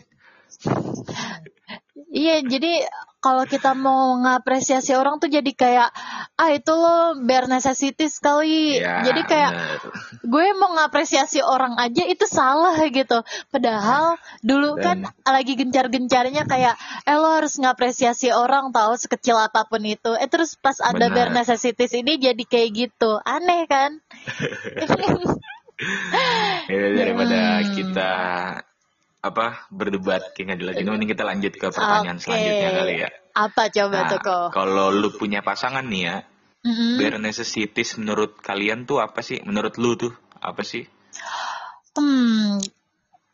Iya, 2.09 2.41
jadi 2.41 2.88
kalau 3.19 3.43
kita 3.45 3.75
mau 3.75 4.15
ngapresiasi 4.19 4.95
orang 4.95 5.19
tuh 5.19 5.27
jadi 5.27 5.51
kayak 5.51 5.91
ah 6.35 6.51
itu 6.55 6.71
lo 6.71 7.19
bare 7.27 7.51
necessities 7.51 8.23
kali. 8.23 8.79
ya 8.79 9.03
jadi 9.03 9.23
kayak 9.27 9.51
bener. 9.53 9.79
gue 10.33 10.47
mau 10.55 10.71
ngapresiasi 10.79 11.43
orang 11.43 11.75
aja 11.77 12.07
itu 12.07 12.25
salah 12.25 12.79
gitu. 12.87 13.19
Padahal 13.51 14.15
dulu 14.41 14.79
kan 14.79 15.03
Dan- 15.03 15.15
lagi 15.27 15.59
gencar-gencarnya 15.59 16.47
kayak 16.47 16.79
eh 17.05 17.17
lo 17.19 17.35
harus 17.35 17.59
ngapresiasi 17.59 18.31
orang 18.31 18.71
tahu 18.71 18.95
sekecil 18.95 19.35
apa 19.35 19.67
pun 19.67 19.83
itu. 19.83 20.15
Eh 20.15 20.31
terus 20.31 20.55
pas 20.55 20.79
ada 20.79 21.11
bare 21.11 21.35
necessities 21.35 21.91
ini 21.93 22.23
jadi 22.23 22.43
kayak 22.47 22.71
gitu. 22.71 23.19
Aneh 23.23 23.67
kan? 23.67 23.99
Ya, 26.69 26.91
daripada 26.91 27.39
Hmm. 27.63 27.71
kita 27.71 28.13
apa 29.19 29.67
berdebat 29.69 30.31
kayak 30.31 30.45
nggak 30.47 30.59
jelas 30.59 30.75
ini 30.77 30.89
mending 30.89 31.11
kita 31.11 31.25
lanjut 31.27 31.53
ke 31.53 31.67
pertanyaan 31.69 32.17
Oke. 32.17 32.25
selanjutnya 32.25 32.71
kali 32.71 32.95
ya. 32.99 33.09
Apa 33.35 33.63
coba 33.69 33.97
Nah, 33.97 34.09
tuh 34.09 34.21
kok? 34.21 34.47
kalau 34.53 34.87
lu 34.91 35.11
punya 35.11 35.41
pasangan 35.41 35.83
nih 35.83 36.03
ya, 36.05 36.17
Mm-mm. 36.63 36.97
bare 36.97 37.19
necessities 37.19 37.95
menurut 37.97 38.39
kalian 38.39 38.83
tuh 38.83 38.99
apa 38.99 39.19
sih? 39.19 39.43
Menurut 39.43 39.75
lu 39.75 39.95
tuh 39.95 40.11
apa 40.39 40.63
sih? 40.63 40.87
Hmm, 41.93 42.63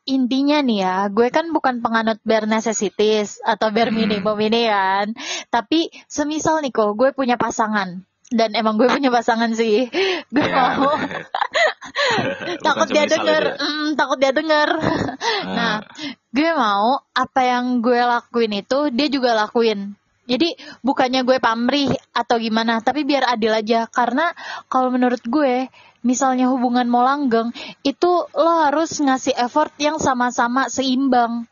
intinya 0.04 0.60
nih 0.60 0.78
ya, 0.80 0.96
gue 1.08 1.28
kan 1.28 1.52
bukan 1.52 1.80
penganut 1.80 2.16
bare 2.22 2.44
necessities 2.44 3.40
atau 3.40 3.68
bare 3.68 3.92
Hmm. 3.92 4.00
minimum 4.00 4.36
ini 4.40 4.64
kan. 4.64 5.12
Tapi 5.48 5.92
semisal 6.06 6.60
nih 6.60 6.72
kok, 6.72 6.96
gue 6.96 7.12
punya 7.12 7.36
pasangan. 7.36 8.04
Dan 8.32 8.56
emang 8.56 8.80
gue 8.80 8.88
punya 8.88 9.12
pasangan 9.12 9.52
sih. 9.52 9.88
Gue 10.32 10.44
Ya, 10.44 10.74
mau 10.80 10.96
takut 12.66 12.88
dia 12.90 13.04
denger, 13.04 13.42
ya. 13.54 13.60
Mm, 13.60 13.88
takut 13.94 14.18
dia 14.18 14.32
denger. 14.32 14.68
nah, 15.56 15.84
gue 16.32 16.50
mau 16.56 17.04
apa 17.12 17.40
yang 17.44 17.84
gue 17.84 18.00
lakuin 18.00 18.64
itu 18.64 18.88
dia 18.90 19.08
juga 19.12 19.36
lakuin. 19.36 19.92
Jadi 20.24 20.56
bukannya 20.80 21.20
gue 21.20 21.36
pamrih 21.36 21.92
atau 22.16 22.40
gimana, 22.40 22.80
tapi 22.80 23.04
biar 23.04 23.28
adil 23.28 23.52
aja. 23.52 23.84
Karena 23.92 24.32
kalau 24.72 24.88
menurut 24.88 25.20
gue, 25.20 25.68
misalnya 26.00 26.48
hubungan 26.48 26.88
mau 26.88 27.04
langgeng, 27.04 27.52
itu 27.84 28.24
lo 28.32 28.52
harus 28.64 29.04
ngasih 29.04 29.36
effort 29.36 29.72
yang 29.76 30.00
sama-sama 30.00 30.72
seimbang. 30.72 31.44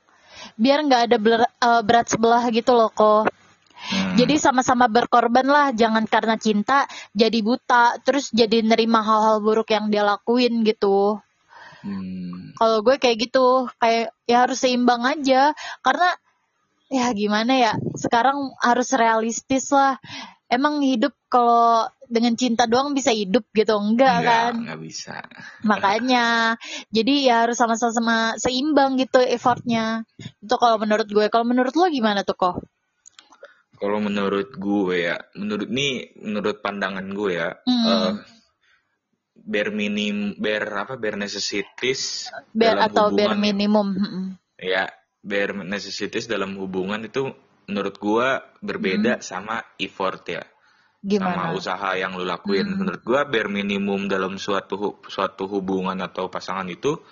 Biar 0.57 0.89
nggak 0.89 1.03
ada 1.13 1.17
ber- 1.21 1.53
eh, 1.53 1.83
berat 1.85 2.09
sebelah 2.09 2.49
gitu 2.49 2.73
loh 2.73 2.89
kok. 2.89 3.29
Hmm. 3.93 4.17
Jadi 4.17 4.35
sama-sama 4.41 4.89
berkorban 4.89 5.45
lah, 5.45 5.77
jangan 5.77 6.09
karena 6.09 6.41
cinta 6.41 6.89
jadi 7.13 7.39
buta, 7.45 8.01
terus 8.01 8.33
jadi 8.33 8.65
nerima 8.65 9.05
hal-hal 9.05 9.45
buruk 9.45 9.69
yang 9.69 9.93
dia 9.93 10.01
lakuin 10.01 10.65
gitu. 10.65 11.21
Hmm. 11.85 12.57
Kalau 12.57 12.81
gue 12.81 12.97
kayak 12.97 13.29
gitu, 13.29 13.69
kayak 13.77 14.17
ya 14.25 14.49
harus 14.49 14.59
seimbang 14.65 15.05
aja, 15.05 15.53
karena 15.85 16.09
ya 16.89 17.13
gimana 17.13 17.53
ya, 17.59 17.73
sekarang 17.99 18.57
harus 18.65 18.95
realistis 18.97 19.69
lah. 19.75 20.01
Emang 20.53 20.85
hidup 20.85 21.17
kalau 21.33 21.89
dengan 22.13 22.37
cinta 22.37 22.69
doang 22.69 22.93
bisa 22.93 23.09
hidup 23.09 23.49
gitu, 23.57 23.73
enggak 23.81 24.21
Enggak, 24.21 24.29
kan? 24.29 24.53
enggak 24.61 24.81
bisa. 24.85 25.17
Makanya, 25.71 26.27
jadi 26.93 27.15
ya 27.25 27.37
harus 27.49 27.57
sama-sama 27.57 28.37
seimbang 28.37 29.01
gitu 29.01 29.17
effortnya. 29.17 30.05
Itu 30.45 30.61
kalau 30.61 30.77
menurut 30.77 31.09
gue. 31.09 31.27
Kalau 31.33 31.49
menurut 31.49 31.73
lo 31.73 31.89
gimana 31.89 32.21
tuh 32.21 32.37
kok? 32.37 32.57
Kalau 33.83 33.99
menurut 33.99 34.55
gue 34.55 35.11
ya, 35.11 35.19
menurut 35.35 35.67
nih 35.67 36.15
menurut 36.23 36.63
pandangan 36.63 37.03
gue 37.11 37.35
ya, 37.35 37.51
Hmm. 37.67 37.83
eh, 37.83 38.13
bare 39.35 39.71
minim, 39.75 40.39
bare 40.39 40.71
apa, 40.87 40.95
bare 40.95 41.19
necessities 41.19 42.31
Bare 42.55 42.79
dalam 42.79 42.87
atau 42.87 43.11
bare 43.11 43.35
hubungan 43.35 43.39
minimum. 43.43 43.89
Mm-mm. 43.99 44.25
ya, 44.55 44.87
bare 45.19 45.67
necessities 45.67 46.31
dalam 46.31 46.55
hubungan 46.55 47.03
itu 47.03 47.27
menurut 47.67 47.99
gue 47.99 48.27
berbeda 48.63 49.19
sama 49.19 49.59
effort 49.79 50.23
ya, 50.31 50.43
sama 51.03 51.51
Gimana? 51.51 51.59
usaha 51.59 51.91
yang 51.99 52.15
lu 52.15 52.23
lakuin. 52.23 52.71
Hmm. 52.71 52.79
Menurut 52.87 53.03
gue 53.03 53.21
bare 53.27 53.51
minimum 53.51 54.07
dalam 54.07 54.39
suatu 54.39 55.03
suatu 55.11 55.51
hubungan 55.51 55.99
atau 55.99 56.31
pasangan 56.31 56.71
itu 56.71 57.03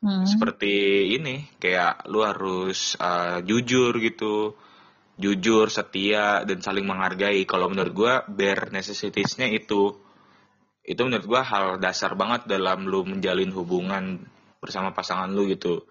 Hmm. 0.00 0.24
seperti 0.24 0.72
ini 1.12 1.44
kayak 1.60 2.08
lu 2.08 2.24
harus 2.24 2.96
uh, 2.96 3.44
jujur 3.44 3.92
gitu 4.00 4.56
jujur 5.20 5.68
setia 5.68 6.42
dan 6.48 6.64
saling 6.64 6.88
menghargai 6.88 7.44
kalau 7.44 7.68
menurut 7.68 7.92
gua 7.92 8.14
bare 8.24 8.72
necessitiesnya 8.72 9.46
itu 9.52 9.92
itu 10.82 11.00
menurut 11.04 11.26
gua 11.28 11.42
hal 11.44 11.66
dasar 11.76 12.16
banget 12.16 12.48
dalam 12.48 12.88
lu 12.88 13.04
menjalin 13.04 13.52
hubungan 13.52 14.24
bersama 14.58 14.96
pasangan 14.96 15.28
lu 15.28 15.44
gitu 15.52 15.84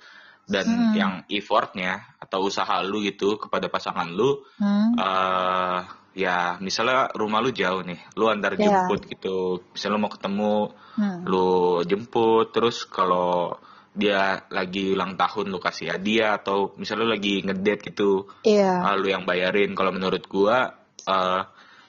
dan 0.50 0.65
Hmm. 0.65 0.93
yang 0.98 1.13
effortnya 1.29 2.17
atau 2.17 2.50
usaha 2.50 2.81
lu 2.81 3.05
gitu 3.05 3.38
kepada 3.38 3.69
pasangan 3.69 4.09
lu 4.09 4.41
Hmm. 4.57 4.98
eh 4.98 5.79
ya 6.17 6.57
misalnya 6.57 7.13
rumah 7.13 7.38
lu 7.39 7.53
jauh 7.53 7.86
nih 7.86 8.01
lu 8.17 8.25
antar 8.27 8.57
Iya. 8.57 8.65
jemput 8.65 9.05
gitu 9.05 9.62
misalnya 9.71 9.93
lu 9.95 10.01
mau 10.01 10.12
ketemu 10.12 10.55
Hmm. 10.98 11.19
lu 11.24 11.50
jemput 11.86 12.50
terus 12.50 12.83
kalau 12.89 13.55
dia 13.96 14.46
lagi 14.53 14.93
ulang 14.93 15.17
tahun 15.17 15.50
lu 15.50 15.60
kasih 15.60 15.98
hadiah 15.98 16.38
atau 16.39 16.74
misalnya 16.77 17.10
lu 17.10 17.12
lagi 17.17 17.41
ngedate 17.41 17.89
gitu 17.89 18.29
Iya. 18.46 18.86
ah, 18.86 18.96
lu 18.96 19.10
yang 19.10 19.25
bayarin 19.25 19.74
kalau 19.74 19.89
menurut 19.91 20.24
gua 20.29 20.77
eh, 21.10 21.41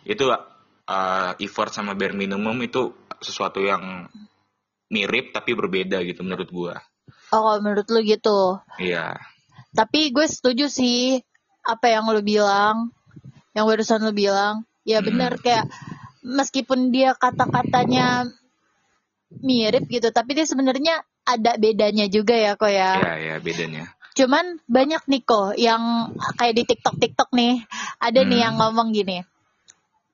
itu 0.09 0.25
eh, 0.31 1.33
effort 1.45 1.71
sama 1.71 1.93
bare 1.95 2.17
minimum 2.17 2.57
itu 2.65 2.93
sesuatu 3.21 3.61
yang 3.61 4.09
mirip 4.91 5.31
tapi 5.37 5.55
berbeda 5.55 6.01
gitu 6.03 6.25
menurut 6.25 6.49
gua 6.51 6.75
Oh, 7.31 7.47
kalau 7.47 7.63
menurut 7.63 7.87
lu 7.95 8.03
gitu. 8.03 8.59
iya 8.83 9.15
Tapi 9.71 10.11
gue 10.11 10.27
setuju 10.27 10.67
sih 10.67 11.23
apa 11.63 11.87
yang 11.87 12.11
lu 12.11 12.27
bilang, 12.27 12.91
yang 13.55 13.71
barusan 13.71 14.03
lu 14.03 14.11
bilang. 14.11 14.67
Ya 14.83 14.99
Hmm. 14.99 15.07
benar 15.15 15.39
kayak 15.39 15.71
meskipun 16.27 16.91
dia 16.91 17.15
kata-katanya 17.15 18.27
mirip 19.47 19.87
gitu, 19.87 20.11
tapi 20.11 20.35
dia 20.35 20.43
sebenarnya 20.43 21.07
ada 21.37 21.53
bedanya 21.57 22.07
juga 22.07 22.35
ya 22.35 22.53
kok 22.55 22.71
ya. 22.71 22.91
iya 22.99 23.15
ya 23.19 23.35
bedanya 23.39 23.85
Cuman 24.11 24.59
banyak 24.67 25.07
nih 25.07 25.23
kok 25.23 25.55
yang 25.55 26.11
kayak 26.35 26.55
di 26.59 26.65
TikTok 26.67 26.99
TikTok 26.99 27.31
nih 27.31 27.63
ada 27.99 28.21
nih 28.21 28.37
Hmm. 28.37 28.45
yang 28.51 28.55
ngomong 28.59 28.91
gini. 28.91 29.23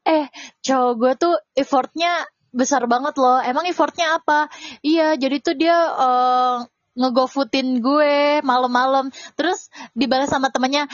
Eh, 0.05 0.29
cowok 0.63 0.93
gue 1.01 1.13
tuh 1.17 1.35
effortnya 1.57 2.29
besar 2.53 2.85
banget 2.87 3.17
loh. 3.17 3.41
Emang 3.41 3.67
effortnya 3.67 4.21
apa? 4.21 4.47
Iya, 4.81 5.17
jadi 5.17 5.37
tuh 5.41 5.57
dia 5.57 5.75
eh, 5.75 6.57
ngegofutin 6.95 7.81
gue 7.81 8.45
malam-malam. 8.45 9.11
Terus 9.35 9.73
dibalas 9.93 10.31
sama 10.31 10.53
temennya, 10.53 10.87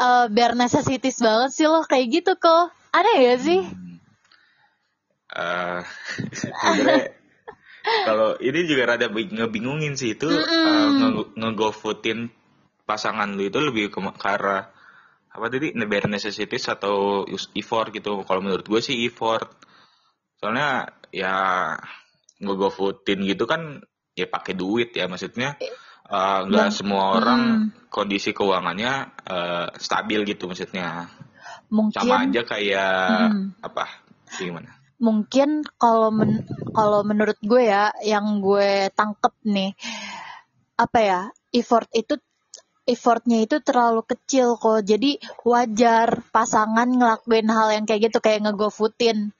eh 0.00 0.26
biar 0.28 0.56
necessities 0.56 1.20
banget 1.20 1.54
sih 1.54 1.68
loh 1.68 1.84
kayak 1.84 2.08
gitu 2.10 2.34
kok. 2.34 2.72
Aneh 2.90 3.16
ya 3.20 3.34
sih? 3.38 3.60
eh 5.30 5.80
sebenarnya 6.40 7.19
kalau 7.80 8.36
ini 8.38 8.64
juga 8.64 8.94
rada 8.94 9.08
bing- 9.08 9.32
ngebingungin 9.32 9.96
sih 9.96 10.14
itu 10.14 10.28
eh, 10.28 10.88
nge- 10.90 11.32
ngegofoodin 11.36 12.28
pasangan 12.84 13.30
lu 13.32 13.46
itu 13.46 13.58
lebih 13.58 13.88
ke 13.88 13.98
ke 14.00 14.26
arah 14.28 14.68
apa 15.30 15.46
tadi 15.46 15.70
bare 15.86 16.10
necessities 16.10 16.66
atau 16.66 17.22
effort 17.54 17.94
gitu. 17.94 18.26
Kalau 18.26 18.40
menurut 18.42 18.66
gue 18.66 18.80
sih 18.82 18.98
effort. 19.06 19.46
Soalnya 20.36 20.90
ya 21.14 21.76
ngegofoodin 22.40 23.22
gitu 23.26 23.44
kan 23.44 23.78
ya 24.16 24.26
pakai 24.26 24.56
duit 24.56 24.90
ya 24.92 25.06
maksudnya 25.06 25.54
eh, 26.10 26.40
nggak 26.44 26.68
Dan- 26.68 26.74
semua 26.74 27.14
orang 27.14 27.42
kondisi 27.88 28.34
keuangannya 28.34 28.92
eh, 29.22 29.66
stabil 29.78 30.26
gitu 30.26 30.50
maksudnya. 30.50 31.06
Mungkin 31.70 31.94
sama 31.94 32.26
aja 32.26 32.42
kayak 32.42 33.30
Hmm. 33.30 33.54
apa 33.62 33.86
gimana 34.34 34.74
mungkin 35.00 35.64
kalau 35.80 36.12
men 36.12 36.44
kalau 36.76 37.00
menurut 37.02 37.40
gue 37.40 37.72
ya 37.72 37.90
yang 38.04 38.44
gue 38.44 38.92
tangkep 38.92 39.32
nih 39.48 39.72
apa 40.76 40.98
ya 41.00 41.20
effort 41.56 41.88
itu 41.96 42.20
effortnya 42.88 43.44
itu 43.46 43.62
terlalu 43.62 44.02
kecil 44.02 44.58
kok. 44.58 44.82
Jadi 44.82 45.20
wajar 45.46 46.24
pasangan 46.34 46.88
ngelakuin 46.90 47.46
hal 47.46 47.68
yang 47.74 47.84
kayak 47.86 48.10
gitu 48.10 48.18
kayak 48.18 48.42
ngegofutin 48.46 49.30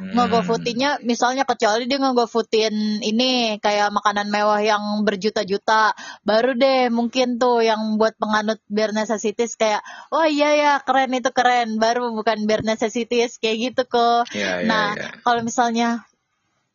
Hmm. 0.00 1.04
misalnya 1.04 1.44
kecuali 1.44 1.84
dia 1.84 2.00
ngegofutin 2.00 3.04
ini 3.04 3.60
kayak 3.60 3.92
makanan 3.92 4.32
mewah 4.32 4.64
yang 4.64 5.04
berjuta-juta. 5.04 5.92
Baru 6.24 6.56
deh 6.56 6.88
mungkin 6.88 7.36
tuh 7.36 7.60
yang 7.60 8.00
buat 8.00 8.16
penganut 8.16 8.64
bare 8.72 8.96
necessities 8.96 9.60
kayak 9.60 9.84
oh 10.08 10.24
iya 10.24 10.56
ya 10.56 10.72
keren 10.80 11.12
itu 11.12 11.28
keren. 11.36 11.76
Baru 11.76 12.16
bukan 12.16 12.48
bare 12.48 12.64
necessities 12.64 13.36
kayak 13.36 13.56
gitu 13.72 13.82
kok. 13.84 14.24
Ya, 14.32 14.64
ya, 14.64 14.66
nah 14.66 14.96
ya. 14.96 15.12
kalau 15.20 15.44
misalnya 15.44 16.08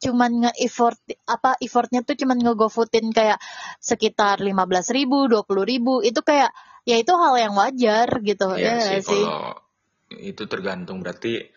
cuman 0.06 0.46
nge-effort 0.46 1.02
apa 1.26 1.58
effortnya 1.58 2.06
tuh 2.06 2.14
cuman 2.14 2.38
ngegofutin 2.38 3.10
kayak 3.10 3.42
sekitar 3.82 4.38
15.000 4.38 4.54
ribu, 4.94 5.26
20 5.26 5.66
ribu 5.66 5.94
itu 6.06 6.22
kayak 6.22 6.54
ya 6.86 7.02
itu 7.02 7.10
hal 7.18 7.34
yang 7.42 7.58
wajar 7.58 8.08
gitu. 8.22 8.54
Iya 8.54 8.62
ya 8.62 8.78
sih, 8.78 8.86
nggak 8.86 9.02
sih? 9.02 9.24
kalau 9.26 9.54
itu 10.22 10.44
tergantung. 10.46 11.02
Berarti 11.02 11.50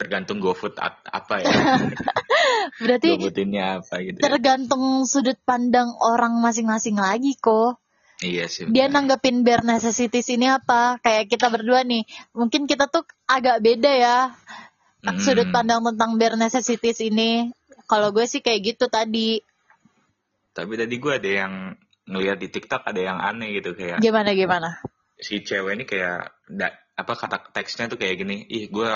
tergantung 0.00 0.40
GoFood 0.40 0.80
apa 0.80 1.34
ya 1.44 1.52
berarti 2.84 3.20
GoFoodinnya 3.20 3.84
apa 3.84 4.00
gitu 4.00 4.16
ya. 4.16 4.32
tergantung 4.32 5.04
sudut 5.04 5.36
pandang 5.44 5.92
orang 6.00 6.40
masing-masing 6.40 6.96
lagi 6.96 7.36
kok 7.36 7.76
iya 8.24 8.48
sih 8.48 8.64
dia 8.72 8.88
benar. 8.88 9.20
nanggepin 9.20 9.44
bare 9.44 9.60
necessities 9.60 10.32
ini 10.32 10.48
apa 10.48 10.96
kayak 11.04 11.28
kita 11.28 11.52
berdua 11.52 11.84
nih 11.84 12.08
mungkin 12.32 12.64
kita 12.64 12.88
tuh 12.88 13.04
agak 13.28 13.60
beda 13.60 13.92
ya 13.92 14.18
Mm-mm. 15.04 15.20
sudut 15.20 15.52
pandang 15.52 15.84
tentang 15.84 16.16
bare 16.16 16.40
necessities 16.40 17.04
ini 17.04 17.52
kalau 17.84 18.08
gue 18.16 18.24
sih 18.24 18.40
kayak 18.40 18.72
gitu 18.72 18.88
tadi 18.88 19.44
tapi 20.56 20.80
tadi 20.80 20.96
gue 20.96 21.12
ada 21.12 21.30
yang 21.44 21.54
ngelihat 22.08 22.40
di 22.40 22.48
TikTok 22.48 22.88
ada 22.88 23.00
yang 23.04 23.20
aneh 23.20 23.52
gitu 23.60 23.76
kayak 23.76 24.00
gimana 24.00 24.32
gimana 24.32 24.80
si 25.20 25.44
cewek 25.44 25.76
ini 25.76 25.84
kayak 25.84 26.32
da- 26.48 26.80
apa 26.96 27.12
kata 27.16 27.52
teksnya 27.52 27.92
tuh 27.92 28.00
kayak 28.00 28.16
gini 28.24 28.48
ih 28.48 28.68
gue 28.72 28.92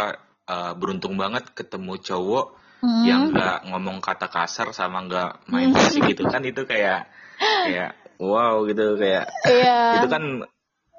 uh, 0.48 0.72
beruntung 0.76 1.14
banget 1.16 1.50
ketemu 1.56 2.00
cowok 2.00 2.64
Hmm. 2.84 3.00
yang 3.08 3.32
nggak 3.32 3.72
ngomong 3.72 4.04
kata 4.04 4.28
kasar 4.28 4.68
sama 4.76 5.08
nggak 5.08 5.48
main 5.48 5.72
fisik 5.72 6.04
gitu 6.04 6.28
kan 6.28 6.44
itu 6.44 6.68
kayak 6.68 7.08
kayak 7.40 7.96
wow 8.20 8.60
gitu 8.68 9.00
kayak 9.00 9.24
iya 9.48 10.04
itu 10.04 10.08
kan 10.12 10.44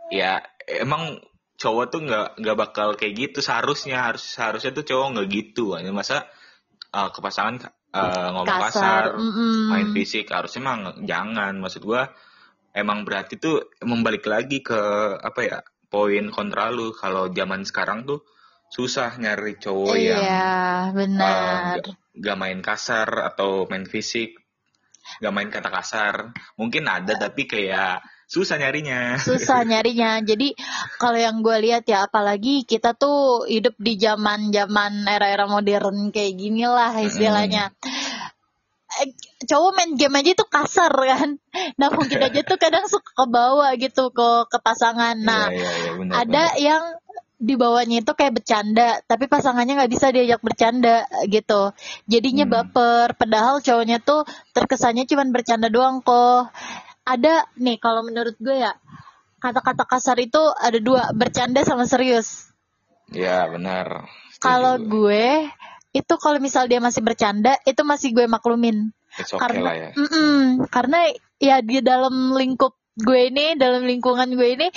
ya 0.10 0.42
emang 0.66 1.22
cowok 1.62 1.86
tuh 1.94 2.02
nggak 2.10 2.42
nggak 2.42 2.58
bakal 2.58 2.98
kayak 2.98 3.14
gitu 3.14 3.46
seharusnya 3.46 4.02
harus 4.02 4.26
seharusnya 4.26 4.74
tuh 4.74 4.82
cowok 4.82 5.08
nggak 5.14 5.28
gitu 5.30 5.78
hanya 5.78 5.94
masa 5.94 6.26
uh, 6.90 7.14
ke 7.14 7.22
pasangan 7.22 7.70
uh, 7.94 8.34
ngomong 8.34 8.60
kasar, 8.66 9.14
mm-mm. 9.22 9.70
main 9.70 9.88
fisik 9.94 10.26
harusnya 10.34 10.66
emang 10.66 11.06
jangan 11.06 11.54
maksud 11.62 11.86
gua 11.86 12.10
emang 12.74 13.06
berarti 13.06 13.38
tuh 13.38 13.62
membalik 13.86 14.26
lagi 14.26 14.66
ke 14.66 14.82
apa 15.22 15.40
ya 15.46 15.58
poin 15.94 16.34
kontra 16.34 16.74
lu 16.74 16.98
kalau 16.98 17.30
zaman 17.30 17.62
sekarang 17.62 18.10
tuh 18.10 18.26
susah 18.76 19.16
nyari 19.16 19.56
cowok 19.56 19.96
yang 19.96 20.20
iya 20.20 20.92
benar. 20.92 21.80
uh, 21.80 21.96
nggak 22.12 22.38
main 22.40 22.60
kasar 22.60 23.08
atau 23.32 23.64
main 23.72 23.88
fisik 23.88 24.36
nggak 25.22 25.34
main 25.34 25.50
kata 25.54 25.70
kasar. 25.70 26.34
Mungkin 26.58 26.84
ada 26.90 27.14
tapi 27.16 27.46
kayak 27.46 28.02
susah 28.26 28.58
nyarinya. 28.58 29.22
Susah 29.22 29.62
nyarinya. 29.70 30.20
Jadi 30.26 30.58
kalau 30.98 31.16
yang 31.22 31.46
gue 31.46 31.58
lihat 31.62 31.86
ya 31.86 32.10
apalagi 32.10 32.66
kita 32.66 32.98
tuh 32.98 33.46
hidup 33.46 33.78
di 33.78 33.96
zaman 34.02 34.50
zaman 34.50 35.06
era-era 35.06 35.46
modern 35.46 36.10
kayak 36.10 36.36
gini 36.36 36.66
lah 36.66 36.98
istilahnya. 37.00 37.72
Eh, 38.96 39.12
cowok 39.44 39.72
main 39.76 39.92
game 40.00 40.16
aja 40.24 40.32
tuh 40.40 40.48
kasar 40.50 40.92
kan? 40.92 41.38
Nah 41.80 41.88
mungkin 41.92 42.20
aja 42.20 42.42
tuh 42.44 42.56
kadang 42.60 42.88
suka 42.88 43.12
kebawa 43.16 43.76
gitu 43.80 44.12
ke 44.12 44.30
ke 44.52 44.58
pasangan. 44.60 45.16
Nah 45.20 45.48
Iya, 45.52 45.60
iya, 45.62 45.72
iya, 45.86 45.92
benar, 45.96 46.16
ada 46.24 46.44
benar. 46.52 46.60
yang 46.60 46.84
di 47.46 47.54
bawahnya 47.54 48.02
itu 48.02 48.12
kayak 48.18 48.42
bercanda 48.42 49.00
tapi 49.06 49.30
pasangannya 49.30 49.78
nggak 49.78 49.94
bisa 49.94 50.10
diajak 50.10 50.42
bercanda 50.42 51.06
gitu 51.30 51.72
jadinya 52.10 52.50
Hmm. 52.50 52.54
baper 52.58 53.14
padahal 53.14 53.62
cowoknya 53.62 54.02
tuh 54.02 54.26
terkesannya 54.58 55.06
cuman 55.06 55.30
bercanda 55.30 55.70
doang 55.70 56.02
kok 56.02 56.50
ada 57.06 57.46
nih 57.62 57.78
kalau 57.78 58.02
menurut 58.02 58.34
gue 58.42 58.66
ya 58.66 58.74
kata-kata 59.38 59.86
kasar 59.86 60.18
itu 60.18 60.42
ada 60.58 60.82
dua 60.82 61.14
bercanda 61.14 61.62
sama 61.62 61.86
serius 61.86 62.50
Ya 63.14 63.46
benar. 63.46 64.10
Kalau 64.42 64.82
gue 64.82 65.46
itu 65.94 66.14
kalau 66.18 66.42
misal 66.42 66.66
dia 66.66 66.82
masih 66.82 67.06
bercanda 67.06 67.54
itu 67.70 67.86
masih 67.86 68.18
gue 68.18 68.26
maklumin 68.26 68.90
It's 69.16 69.30
okay 69.30 69.40
karena 69.46 69.62
lah 69.62 69.76
ya. 69.78 69.90
Karena 70.74 71.00
ya 71.38 71.62
di 71.62 71.80
dalam 71.86 72.34
lingkup 72.34 72.74
gue 72.96 73.20
ini 73.28 73.60
dalam 73.60 73.84
lingkungan 73.84 74.32
gue 74.32 74.56
ini 74.56 74.68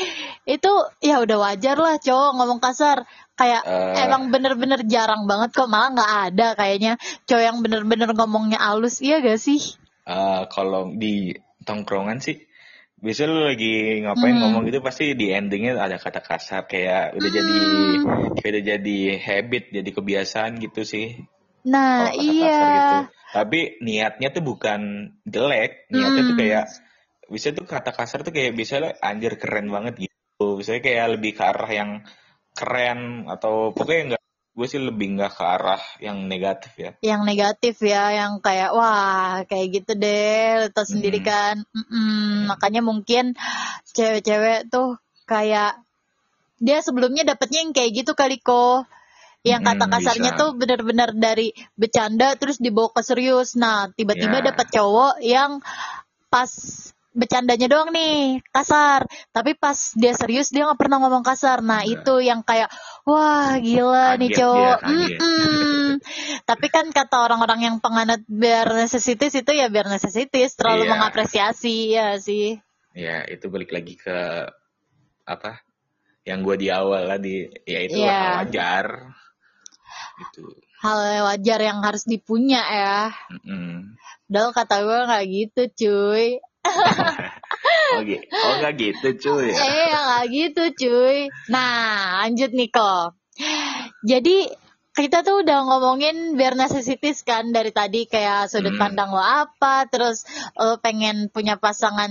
itu 0.43 0.73
ya 0.99 1.23
udah 1.23 1.39
wajar 1.39 1.79
lah 1.79 2.03
cowok 2.03 2.31
ngomong 2.35 2.59
kasar 2.59 3.07
kayak 3.39 3.63
Eh. 3.63 4.03
emang 4.03 4.35
bener-bener 4.35 4.83
jarang 4.85 5.23
banget 5.25 5.55
kok 5.55 5.71
malah 5.71 5.95
nggak 5.95 6.13
ada 6.35 6.49
kayaknya 6.59 6.93
cowok 7.25 7.43
yang 7.47 7.59
bener-bener 7.63 8.11
ngomongnya 8.11 8.59
halus 8.59 8.99
iya 8.99 9.23
gak 9.23 9.39
sih 9.39 9.63
Eh, 10.09 10.43
kalau 10.49 10.91
di 10.91 11.37
tongkrongan 11.63 12.19
sih 12.19 12.43
biasa 12.99 13.31
lu 13.31 13.47
lagi 13.47 14.03
ngapain 14.03 14.35
Hmm. 14.35 14.43
ngomong 14.43 14.67
gitu 14.67 14.83
pasti 14.83 15.15
di 15.15 15.31
endingnya 15.31 15.79
ada 15.79 16.03
kata 16.03 16.19
kasar 16.19 16.67
kayak 16.67 17.15
udah 17.15 17.31
jadi 17.31 17.55
Hmm. 17.55 18.35
kayak 18.35 18.51
udah 18.51 18.65
jadi 18.67 18.99
habit 19.23 19.65
jadi 19.71 19.91
kebiasaan 19.95 20.59
gitu 20.59 20.83
sih 20.83 21.15
nah 21.63 22.11
kata 22.11 22.19
iya 22.19 22.59
gitu 22.67 22.97
tapi 23.29 23.79
niatnya 23.79 24.35
tuh 24.35 24.43
bukan 24.43 24.81
jelek 25.23 25.87
niatnya 25.95 26.23
tuh 26.25 26.35
Hmm. 26.35 26.41
kayak 26.43 26.65
bisa 27.29 27.53
tuh 27.53 27.69
kata 27.69 27.93
kasar 27.93 28.25
tuh 28.25 28.33
kayak 28.33 28.57
bisa 28.57 28.81
lah 28.81 28.93
anjir 29.05 29.37
keren 29.37 29.69
banget 29.69 30.09
gitu. 30.09 30.59
Misalnya 30.59 30.83
kayak 30.83 31.07
lebih 31.21 31.33
ke 31.37 31.43
arah 31.45 31.71
yang 31.71 31.91
keren 32.57 33.29
atau 33.29 33.71
pokoknya 33.77 34.03
enggak 34.13 34.23
gue 34.59 34.67
sih 34.67 34.83
lebih 34.83 35.07
nggak 35.15 35.33
ke 35.39 35.45
arah 35.47 35.83
yang 36.03 36.27
negatif 36.27 36.73
ya. 36.75 36.91
Yang 36.99 37.23
negatif 37.23 37.75
ya 37.85 38.11
yang 38.11 38.43
kayak 38.43 38.75
wah 38.75 39.47
kayak 39.47 39.67
gitu 39.71 39.93
deh 39.95 40.67
lo 40.67 40.67
tau 40.75 40.83
sendiri 40.83 41.23
Hmm. 41.23 41.29
kan. 41.31 41.57
Mm-mm, 41.71 42.51
makanya 42.51 42.83
mungkin 42.83 43.39
cewek-cewek 43.95 44.67
tuh 44.73 44.99
kayak 45.29 45.79
dia 46.59 46.83
sebelumnya 46.83 47.23
dapetnya 47.23 47.63
yang 47.63 47.71
kayak 47.71 48.03
gitu 48.03 48.19
kali 48.19 48.43
kok 48.43 48.91
yang 49.47 49.63
kata 49.63 49.87
Mm-mm, 49.87 49.95
kasarnya 49.95 50.31
bisa. 50.35 50.41
tuh 50.43 50.51
benar-benar 50.59 51.15
dari 51.15 51.55
bercanda 51.79 52.35
terus 52.35 52.59
dibawa 52.59 52.91
ke 52.91 53.07
serius. 53.07 53.55
Nah 53.55 53.95
tiba-tiba 53.95 54.43
Ya. 54.43 54.51
dapat 54.51 54.67
cowok 54.75 55.23
yang 55.23 55.63
pas 56.27 56.51
bercandanya 57.19 57.67
doang 57.67 57.91
nih 57.91 58.39
kasar 58.49 59.03
tapi 59.29 59.53
pas 59.53 59.75
dia 59.93 60.15
serius 60.15 60.49
dia 60.49 60.63
nggak 60.65 60.79
pernah 60.79 61.03
ngomong 61.03 61.27
kasar 61.27 61.59
nah 61.61 61.83
Ya. 61.83 61.99
itu 61.99 62.15
yang 62.23 62.41
kayak 62.41 62.71
wah 63.03 63.59
gila 63.59 64.15
nih 64.15 64.31
Kaget 64.31 64.39
cowok 64.39 64.79
dia, 64.87 65.19
tapi 66.47 66.67
kan 66.69 66.87
kata 66.89 67.17
orang-orang 67.19 67.61
yang 67.61 67.77
penganut 67.83 68.23
biar 68.25 68.71
necessities 68.71 69.35
itu 69.35 69.51
ya 69.51 69.67
biar 69.67 69.91
necessities 69.91 70.55
terlalu 70.55 70.87
Iya. 70.87 70.93
mengapresiasi 70.95 71.77
ya 71.93 72.09
sih 72.17 72.63
Ya, 72.95 73.23
itu 73.27 73.47
balik 73.47 73.71
lagi 73.71 73.95
ke 73.95 74.49
apa? 75.23 75.63
Yang 76.27 76.39
gue 76.43 76.57
di 76.59 76.69
awal 76.69 77.07
lah 77.07 77.19
di 77.21 77.47
ya 77.63 77.79
itu 77.81 77.95
Iya. 77.95 78.11
hal 78.11 78.33
wajar. 78.43 78.87
Gitu. 80.19 80.45
hal 80.79 80.99
wajar 81.27 81.59
yang 81.59 81.79
harus 81.81 82.03
dipunya 82.05 82.59
ya 82.63 83.11
Mm-mm. 83.31 83.99
Padahal 84.27 84.51
kata 84.53 84.77
gue 84.83 84.99
nggak 85.07 85.25
gitu 85.27 85.63
cuy 85.75 86.27
Oh, 87.89 88.05
oh 88.05 88.55
nggak 88.61 88.75
gitu 88.79 89.09
cuy. 89.19 89.51
Eh 89.67 89.89
nggak 89.91 90.25
gitu 90.31 90.63
cuy 90.79 91.17
Nah 91.51 92.23
lanjut 92.23 92.53
nih 92.55 92.69
kok 92.71 93.17
Jadi 94.07 94.47
kita 94.99 95.23
tuh 95.23 95.47
udah 95.47 95.63
ngomongin 95.63 96.35
bare 96.35 96.59
necessities 96.59 97.23
kan 97.23 97.55
dari 97.55 97.71
tadi 97.71 98.11
kayak 98.11 98.51
sudut 98.51 98.75
Hmm. 98.75 98.83
pandang 98.83 99.15
lo 99.15 99.23
apa 99.23 99.87
terus 99.87 100.27
lo 100.59 100.83
pengen 100.83 101.31
punya 101.31 101.55
pasangan 101.55 102.11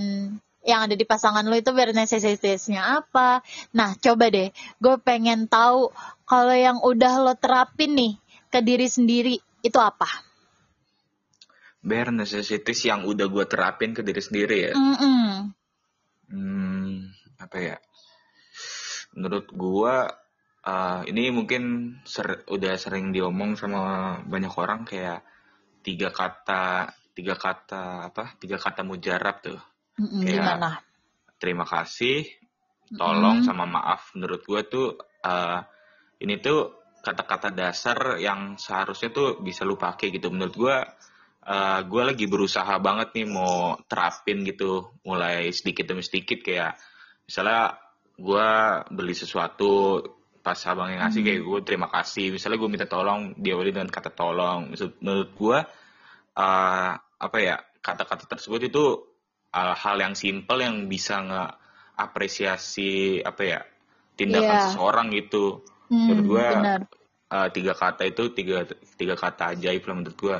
yang 0.64 0.80
ada 0.88 0.96
di 0.96 1.04
pasangan 1.04 1.44
lo 1.44 1.52
itu 1.52 1.76
bare 1.76 1.92
necessitiesnya 1.92 3.04
apa 3.04 3.44
nah 3.76 3.92
coba 4.00 4.32
deh 4.32 4.48
gue 4.80 4.96
pengen 5.04 5.52
tahu 5.52 5.92
kalau 6.24 6.56
yang 6.56 6.80
udah 6.80 7.28
lo 7.28 7.36
terapin 7.36 7.92
nih 7.92 8.12
ke 8.48 8.64
diri 8.64 8.88
sendiri 8.88 9.36
itu 9.60 9.76
apa 9.76 10.08
Bare 11.78 12.10
necessities 12.10 12.80
yang 12.84 13.06
udah 13.06 13.26
gue 13.30 13.44
terapin 13.46 13.94
ke 13.94 14.02
diri 14.02 14.18
sendiri 14.18 14.56
ya. 14.70 14.74
Mm-mm. 14.74 15.54
Hmm, 16.28 17.08
apa 17.38 17.56
ya? 17.56 17.76
Menurut 19.14 19.46
gue 19.50 19.94
uh, 20.68 21.00
ini 21.08 21.30
mungkin 21.32 21.94
ser- 22.04 22.44
udah 22.50 22.74
sering 22.76 23.14
diomong 23.14 23.56
sama 23.56 23.80
banyak 24.26 24.52
orang 24.58 24.84
kayak 24.84 25.24
tiga 25.80 26.12
kata 26.12 26.92
tiga 27.16 27.34
kata 27.34 28.12
apa 28.12 28.36
tiga 28.38 28.60
kata 28.60 28.84
mujarab 28.86 29.40
tuh 29.42 29.58
Mm-mm, 29.98 30.22
Kayak- 30.22 30.34
gimana 30.38 30.70
terima 31.38 31.64
kasih 31.66 32.26
tolong 32.94 33.42
Mm-mm. 33.42 33.48
sama 33.48 33.64
maaf 33.66 34.12
menurut 34.14 34.42
gue 34.44 34.60
tuh 34.68 34.88
uh, 35.24 35.60
ini 36.20 36.38
tuh 36.38 36.78
kata-kata 36.98 37.54
dasar 37.54 38.18
yang 38.18 38.58
seharusnya 38.58 39.10
tuh 39.14 39.38
bisa 39.40 39.62
lu 39.62 39.78
pakai 39.78 40.10
gitu 40.10 40.28
menurut 40.30 40.54
gue 40.54 40.76
uh, 41.48 41.80
gue 41.82 42.02
lagi 42.04 42.28
berusaha 42.28 42.76
banget 42.78 43.16
nih 43.16 43.26
mau 43.26 43.80
terapin 43.88 44.44
gitu 44.44 44.92
mulai 45.02 45.48
sedikit 45.50 45.88
demi 45.88 46.04
sedikit 46.04 46.44
kayak 46.44 46.76
misalnya 47.24 47.74
gue 48.14 48.48
beli 48.92 49.14
sesuatu 49.14 50.02
pas 50.38 50.58
abang 50.64 50.88
yang 50.88 51.02
ngasih 51.02 51.20
Hmm. 51.20 51.28
kayak 51.28 51.40
gue 51.44 51.60
terima 51.64 51.88
kasih 51.88 52.26
misalnya 52.30 52.56
gue 52.56 52.70
minta 52.70 52.86
tolong 52.86 53.32
diawali 53.36 53.72
dengan 53.72 53.88
kata 53.88 54.12
tolong 54.12 54.72
Maksud- 54.72 55.00
menurut 55.00 55.30
gue 55.32 55.58
uh, 56.36 56.90
apa 57.18 57.38
ya 57.40 57.56
kata-kata 57.78 58.28
tersebut 58.28 58.68
itu 58.68 58.84
uh, 59.50 59.74
hal 59.74 59.96
yang 59.98 60.14
simpel 60.14 60.60
yang 60.60 60.86
bisa 60.86 61.20
nggak 61.20 61.50
apresiasi 61.98 63.18
apa 63.20 63.42
ya 63.42 63.60
tindakan 64.14 64.56
Iya. 64.56 64.64
seseorang 64.70 65.06
gitu 65.14 65.62
Hmm, 65.88 66.04
menurut 66.04 66.24
gua 66.28 66.46
benar 66.52 66.80
uh, 67.32 67.48
tiga 67.48 67.72
kata 67.72 68.04
itu 68.04 68.28
tiga 68.36 68.68
tiga 69.00 69.16
kata 69.16 69.56
ajaib 69.56 69.88
lah 69.88 69.94
menurut 69.96 70.18
gua 70.20 70.36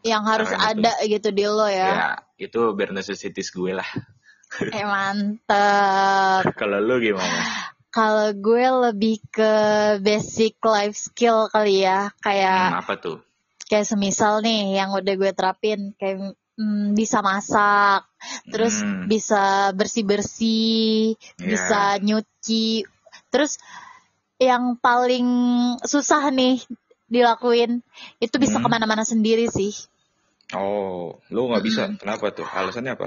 yang 0.00 0.22
harus 0.22 0.48
Keren 0.48 0.78
itu. 0.78 0.80
ada 0.86 0.92
gitu 1.04 1.28
di 1.30 1.44
lo 1.44 1.66
ya, 1.66 1.88
ya, 1.88 2.08
itu 2.38 2.60
bare 2.72 2.92
necessities 2.92 3.50
gue 3.50 3.72
lah 3.74 3.88
eh 4.76 4.86
mantep 4.86 6.42
kalau 6.60 6.78
lu 6.78 6.98
gimana 6.98 7.42
kalau 7.88 8.30
gue 8.30 8.64
lebih 8.90 9.18
ke 9.28 9.52
basic 9.98 10.60
life 10.62 10.94
skill 10.94 11.48
kali 11.48 11.82
ya 11.82 12.12
kayak 12.18 12.70
Hmm, 12.70 12.80
apa 12.80 12.94
tuh 12.96 13.18
kayak 13.66 13.84
semisal 13.84 14.40
nih 14.40 14.76
yang 14.76 14.92
udah 14.92 15.14
gue 15.14 15.32
terapin 15.32 15.92
kayak 15.94 16.32
mm, 16.54 16.94
bisa 16.94 17.20
masak 17.20 18.06
terus 18.48 18.80
Hmm. 18.80 19.06
bisa 19.06 19.70
bersih 19.72 20.04
bersih 20.04 21.14
Iya. 21.36 21.44
bisa 21.44 21.80
nyuci 21.98 22.86
terus 23.28 23.58
yang 24.38 24.78
paling 24.78 25.26
susah 25.82 26.30
nih 26.30 26.62
dilakuin 27.08 27.80
itu 28.20 28.36
bisa 28.36 28.60
Hmm. 28.60 28.64
ke 28.64 28.68
mana-mana 28.70 29.02
sendiri 29.02 29.48
sih 29.48 29.72
oh 30.54 31.18
lu 31.28 31.48
nggak 31.48 31.64
bisa 31.64 31.82
kenapa 31.96 32.30
tuh 32.30 32.46
alasannya 32.46 32.94
apa 32.94 33.06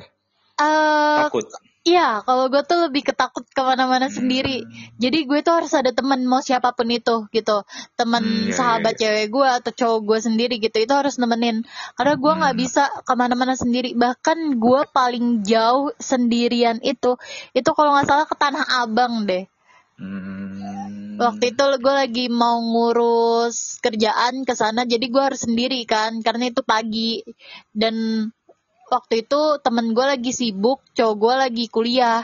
eh 0.62 1.18
takut 1.26 1.46
Iya, 1.82 2.22
kalau 2.22 2.46
gue 2.54 2.62
tuh 2.62 2.78
lebih 2.78 3.02
ketakut 3.02 3.42
ke 3.50 3.58
mana-mana 3.66 4.06
Hmm. 4.06 4.14
sendiri. 4.14 4.70
Jadi 5.02 5.26
gue 5.26 5.42
tuh 5.42 5.58
harus 5.58 5.74
ada 5.74 5.90
teman 5.90 6.22
mau 6.30 6.38
siapa 6.38 6.78
pun 6.78 6.86
itu 6.94 7.26
gitu. 7.34 7.66
Teman 7.98 8.22
Hmm, 8.22 8.46
iya, 8.46 8.54
sahabat 8.54 9.02
iya, 9.02 9.10
cewek 9.10 9.34
gue 9.34 9.48
atau 9.50 9.72
cowok 9.74 10.00
gue 10.06 10.20
sendiri 10.22 10.56
gitu. 10.62 10.78
Itu 10.78 10.94
harus 10.94 11.18
nemenin. 11.18 11.66
Karena 11.98 12.22
gue 12.22 12.34
nggak 12.38 12.54
Hmm. 12.54 12.62
bisa 12.62 12.86
ke 13.02 13.14
mana-mana 13.18 13.58
sendiri. 13.58 13.98
Bahkan 13.98 14.62
gue 14.62 14.82
paling 14.94 15.42
jauh 15.42 15.90
sendirian 15.98 16.78
itu, 16.86 17.18
itu 17.58 17.70
kalau 17.74 17.98
nggak 17.98 18.06
salah 18.06 18.30
ke 18.30 18.38
Tanah 18.38 18.86
Abang 18.86 19.26
deh. 19.26 19.50
Hmm. 19.98 20.81
Waktu 21.18 21.56
itu 21.56 21.64
gue 21.82 21.94
lagi 21.94 22.26
mau 22.32 22.62
ngurus 22.62 23.80
kerjaan 23.84 24.48
ke 24.48 24.54
sana, 24.56 24.88
jadi 24.88 25.06
gue 25.10 25.22
harus 25.22 25.44
sendiri 25.44 25.84
kan, 25.84 26.24
karena 26.24 26.52
itu 26.54 26.62
pagi. 26.64 27.22
Dan 27.74 28.28
waktu 28.92 29.24
itu 29.28 29.42
temen 29.64 29.96
gue 29.96 30.06
lagi 30.06 30.32
sibuk, 30.32 30.84
cowok 30.94 31.16
gue 31.18 31.34
lagi 31.48 31.66
kuliah. 31.68 32.24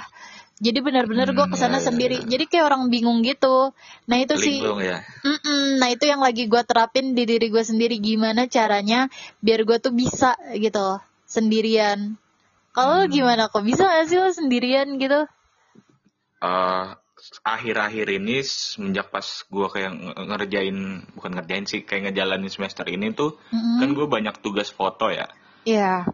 Jadi 0.58 0.82
benar-benar 0.82 1.30
gue 1.38 1.46
Hmm, 1.46 1.54
ke 1.54 1.58
sana 1.58 1.78
iya, 1.78 1.86
iya, 1.86 1.88
sendiri. 1.88 2.18
iya. 2.18 2.28
Jadi 2.34 2.44
kayak 2.50 2.66
orang 2.66 2.84
bingung 2.90 3.22
gitu. 3.22 3.72
Nah 4.10 4.18
itu 4.18 4.36
sih, 4.42 4.58
linglung 4.58 4.82
ya 4.82 4.98
Mm-mm. 5.28 5.82
nah 5.82 5.90
itu 5.92 6.06
yang 6.08 6.22
lagi 6.24 6.48
gue 6.48 6.62
terapin 6.66 7.14
di 7.14 7.24
diri 7.30 7.48
gue 7.54 7.62
sendiri. 7.62 8.02
Gimana 8.02 8.50
caranya 8.50 9.06
biar 9.46 9.66
gue 9.70 9.78
tuh 9.78 9.94
bisa 9.94 10.34
gitu 10.58 10.98
sendirian. 11.30 12.18
Kalau 12.74 13.06
Hmm. 13.06 13.12
gimana 13.12 13.50
kok 13.54 13.62
bisa 13.66 13.86
gak 13.86 14.06
sih 14.10 14.18
lo 14.18 14.30
sendirian 14.34 14.98
gitu? 14.98 15.26
Eh, 16.42 16.86
akhir-akhir 17.44 18.08
ini 18.10 18.44
semenjak 18.44 19.12
pas 19.12 19.26
gue 19.48 19.68
kayak 19.68 19.92
nge- 19.94 20.18
ngerjain 20.28 20.78
bukan 21.16 21.32
ngerjain 21.38 21.66
sih 21.68 21.82
kayak 21.84 22.12
ngejalanin 22.12 22.52
semester 22.52 22.86
ini 22.88 23.12
tuh 23.12 23.36
Mm-mm. 23.52 23.80
kan 23.84 23.90
gue 23.92 24.08
banyak 24.08 24.36
tugas 24.40 24.72
foto 24.72 25.12
ya 25.12 25.28
Iya. 25.68 26.08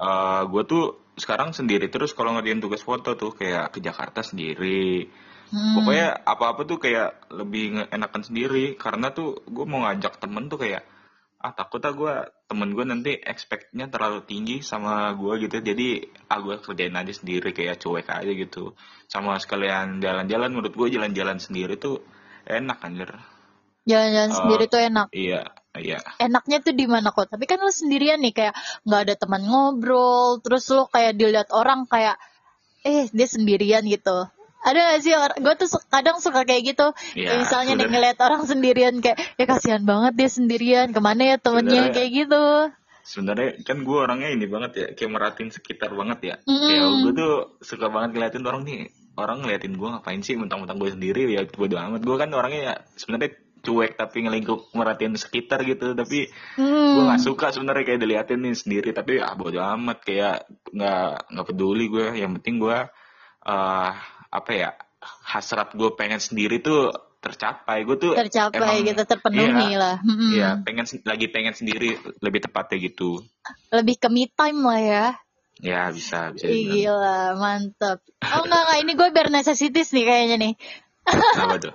gue 0.49 0.63
tuh 0.65 0.97
sekarang 1.13 1.54
sendiri 1.54 1.86
terus 1.93 2.17
kalau 2.17 2.34
ngerjain 2.34 2.58
tugas 2.58 2.82
foto 2.82 3.13
tuh 3.13 3.38
kayak 3.38 3.69
ke 3.69 3.80
Jakarta 3.82 4.26
sendiri 4.26 5.06
Hmm. 5.54 5.78
Pokoknya 5.78 6.17
apa-apa 6.26 6.65
tuh 6.65 6.82
kayak 6.82 7.30
lebih 7.30 7.86
enakan 7.93 8.26
sendiri 8.26 8.73
karena 8.73 9.13
tuh 9.13 9.38
gue 9.45 9.65
mau 9.69 9.86
ngajak 9.86 10.17
temen 10.17 10.49
tuh 10.49 10.58
kayak 10.58 10.82
ah 11.43 11.51
takut 11.51 11.84
ah 11.84 11.91
gue 11.91 12.13
temen 12.47 12.71
gue 12.71 12.86
nanti 12.88 13.12
expect-nya 13.19 13.91
terlalu 13.91 14.23
tinggi 14.23 14.63
sama 14.63 15.12
gue 15.12 15.43
gitu 15.43 15.60
jadi 15.60 16.08
ah 16.32 16.39
gue 16.39 16.56
kerjain 16.63 16.95
aja 16.95 17.12
sendiri 17.12 17.51
kayak 17.51 17.84
cuek 17.84 18.08
aja 18.08 18.32
gitu 18.32 18.79
sama 19.12 19.36
sekalian 19.43 19.99
jalan-jalan 19.99 20.56
menurut 20.56 20.71
gue 20.71 20.88
jalan-jalan 20.95 21.43
sendiri 21.43 21.75
tuh 21.75 21.99
enak 22.47 22.79
anjir 22.79 23.12
Jalan-jalan 23.84 24.32
Oh. 24.32 24.38
sendiri 24.39 24.65
tuh 24.71 24.79
enak. 24.79 25.08
iya 25.12 25.43
iya 25.75 25.99
Enaknya 26.15 26.63
tuh 26.63 26.71
di 26.71 26.88
mana 26.88 27.12
kok? 27.12 27.27
Tapi 27.27 27.43
kan 27.43 27.60
lu 27.60 27.67
sendirian 27.67 28.23
nih 28.23 28.32
kayak 28.32 28.56
nggak 28.88 29.01
ada 29.03 29.15
teman 29.19 29.43
ngobrol, 29.43 30.39
terus 30.39 30.71
lu 30.71 30.88
kayak 30.88 31.19
dilihat 31.19 31.51
orang 31.51 31.84
kayak 31.84 32.15
eh 32.88 33.12
dia 33.12 33.27
sendirian 33.27 33.84
gitu. 33.84 34.32
Ada 34.63 34.80
gak 34.89 34.99
sih 34.99 35.13
orang 35.13 35.38
gue 35.38 35.54
tuh 35.58 35.69
kadang 35.88 36.17
suka 36.17 36.41
kayak 36.41 36.63
gitu. 36.65 36.88
Kayak 37.13 37.36
misalnya 37.38 37.63
nih 37.69 37.84
sebenarnya- 37.84 37.91
ngeliat 37.91 38.17
orang 38.19 38.41
sendirian 38.43 38.95
kayak 38.97 39.17
ya 39.36 39.45
kasihan 39.45 39.84
banget 39.84 40.13
dia 40.15 40.30
sendirian. 40.30 40.88
Ke 40.89 40.99
mana 40.99 41.21
ya 41.26 41.38
temennya 41.38 41.67
Sebenarnya- 41.86 41.93
kayak 41.93 42.10
gitu. 42.17 42.43
sebenarnya 43.04 43.60
kan 43.62 43.84
gue 43.84 43.97
orangnya 43.99 44.32
ini 44.32 44.47
banget 44.47 44.71
ya 44.73 44.88
kayak 44.95 45.12
merhatiin 45.12 45.52
sekitar 45.52 45.91
banget 45.91 46.19
ya 46.23 46.36
kayak 46.39 47.04
gue 47.04 47.12
tuh 47.13 47.34
suka 47.60 47.91
banget 47.91 48.15
ngeliatin 48.15 48.47
orang 48.47 48.63
nih 48.63 48.80
orang 49.13 49.43
ngeliatin 49.43 49.76
gue 49.76 49.84
ngapain 49.86 50.23
sih 50.23 50.39
mentang-mentang 50.39 50.80
gue 50.80 50.88
sendiri 50.89 51.28
ya 51.28 51.43
bodo 51.45 51.76
amat 51.76 51.99
gue 51.99 52.15
kan 52.15 52.32
orangnya 52.32 52.62
ya 52.63 52.73
sebenarnya 52.95 53.36
cuek 53.60 53.91
tapi 53.95 54.23
ngelingkup 54.23 54.71
merhatiin 54.71 55.15
sekitar 55.15 55.63
gitu 55.63 55.91
tapi 55.93 56.32
Hmm. 56.56 56.95
gue 56.95 57.04
nggak 57.04 57.19
suka 57.21 57.52
sebenarnya 57.52 57.84
kayak 57.86 57.99
diliatin 57.99 58.39
nih 58.39 58.56
sendiri 58.56 58.89
tapi 58.91 59.19
ah 59.19 59.36
bodo 59.36 59.60
amat 59.60 59.99
kayak 59.99 60.47
nggak 60.71 61.28
nggak 61.28 61.45
peduli 61.45 61.86
gue 61.89 62.08
yang 62.15 62.39
penting 62.39 62.56
gue 62.58 62.78
eh 63.43 63.91
apa 64.34 64.52
ya 64.52 64.69
hasrat 65.30 65.78
gue 65.78 65.93
pengen 65.93 66.17
sendiri 66.17 66.58
tuh 66.58 66.89
tercapai 67.24 67.86
gue 67.88 67.96
tuh 68.02 68.12
tercapai 68.17 68.84
emang- 68.84 68.88
gitu 68.91 69.02
terpenuhi 69.08 69.67
iya, 69.72 69.80
lah. 69.80 69.96
Iya, 70.04 70.50
pengen 70.65 70.84
lagi 71.08 71.28
pengen 71.32 71.56
sendiri 71.56 71.96
lebih 72.19 72.43
tepatnya 72.43 72.84
gitu. 72.84 73.24
Lebih 73.72 73.96
ke 73.96 74.08
me 74.12 74.28
time 74.28 74.60
lah 74.60 74.82
ya. 74.82 75.06
Ya 75.63 75.88
bisa 75.93 76.36
bisa. 76.36 76.50
Gila, 76.50 77.39
mantap. 77.39 78.04
Oh 78.19 78.43
enggak, 78.43 78.62
enggak, 78.67 78.80
ini 78.84 78.91
gue 79.00 79.08
bare 79.15 79.32
necessities 79.32 79.96
nih 79.96 80.04
kayaknya 80.04 80.36
nih. 80.36 80.54
Apa 81.39 81.56
tuh? 81.63 81.74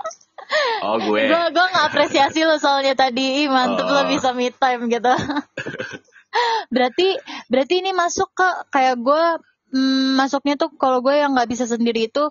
Oh 0.85 1.01
gue. 1.01 1.23
Gue 1.33 1.43
gue 1.49 1.67
nggak 1.73 1.87
apresiasi 1.93 2.45
lo 2.45 2.61
soalnya 2.61 2.93
tadi, 2.93 3.45
Ih, 3.45 3.49
mantep 3.49 3.89
lo 3.89 4.05
Oh. 4.05 4.09
bisa 4.09 4.37
me 4.37 4.53
time 4.53 4.93
gitu. 4.93 5.13
berarti 6.75 7.17
berarti 7.49 7.75
ini 7.81 7.97
masuk 7.97 8.29
ke 8.37 8.49
kayak 8.69 9.01
gue 9.01 9.25
mm, 9.73 10.17
masuknya 10.17 10.55
tuh 10.57 10.73
kalau 10.77 11.01
gue 11.01 11.15
yang 11.17 11.33
nggak 11.37 11.49
bisa 11.51 11.65
sendiri 11.69 12.09
itu 12.09 12.31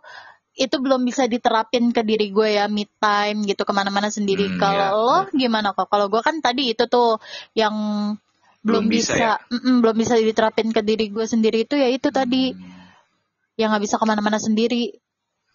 itu 0.57 0.73
belum 0.81 1.05
bisa 1.05 1.29
diterapin 1.29 1.93
ke 1.93 2.01
diri 2.01 2.33
gue 2.33 2.57
ya 2.57 2.65
me 2.65 2.89
time 2.97 3.45
gitu 3.45 3.61
ke 3.61 3.73
mana-mana 3.77 4.09
sendiri. 4.09 4.49
Hmm, 4.49 4.57
kalau 4.57 4.89
iya. 4.89 4.89
lo 4.97 5.19
gimana 5.29 5.69
kok? 5.77 5.85
Kalau 5.85 6.09
gue 6.09 6.17
kan 6.25 6.41
tadi 6.41 6.73
itu 6.73 6.89
tuh 6.89 7.21
yang 7.53 7.75
belum, 8.65 8.89
Belum 8.89 8.91
bisa 8.91 9.13
bisa, 9.13 9.21
ya? 9.21 9.33
mm-mm, 9.53 9.85
belum 9.85 9.95
bisa 9.95 10.17
diterapin 10.17 10.73
ke 10.73 10.81
diri 10.81 11.13
gue 11.13 11.25
sendiri 11.29 11.63
itu 11.63 11.77
ya 11.77 11.87
itu 11.93 12.09
tadi 12.09 12.51
Hmm, 12.51 12.73
yang 13.55 13.69
nggak 13.69 13.85
bisa 13.85 13.95
ke 14.01 14.05
mana-mana 14.09 14.41
sendiri. 14.41 14.97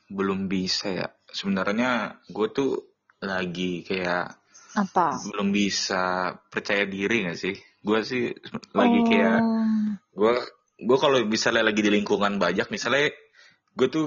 belum 0.06 0.46
bisa 0.46 0.86
ya. 0.90 1.08
Sebenarnya 1.28 2.22
gue 2.30 2.46
tuh 2.54 2.70
lagi 3.18 3.82
kayak 3.82 4.38
Apa? 4.78 5.18
belum 5.18 5.50
bisa 5.50 6.34
percaya 6.48 6.86
diri 6.86 7.26
gak 7.26 7.38
sih? 7.38 7.54
Gue 7.82 8.06
sih 8.06 8.30
lagi 8.72 8.98
Oh. 9.02 9.06
kayak 9.06 9.38
gue 10.14 10.34
gue 10.78 10.98
kalau 10.98 11.18
misalnya 11.28 11.68
lagi 11.68 11.80
di 11.84 11.90
lingkungan 11.92 12.40
banyak 12.40 12.68
misalnya 12.72 13.12
gue 13.76 13.88
tuh 13.88 14.06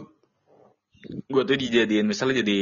gue 1.06 1.44
tuh 1.46 1.58
dijadiin 1.58 2.06
misalnya 2.10 2.42
jadi 2.42 2.62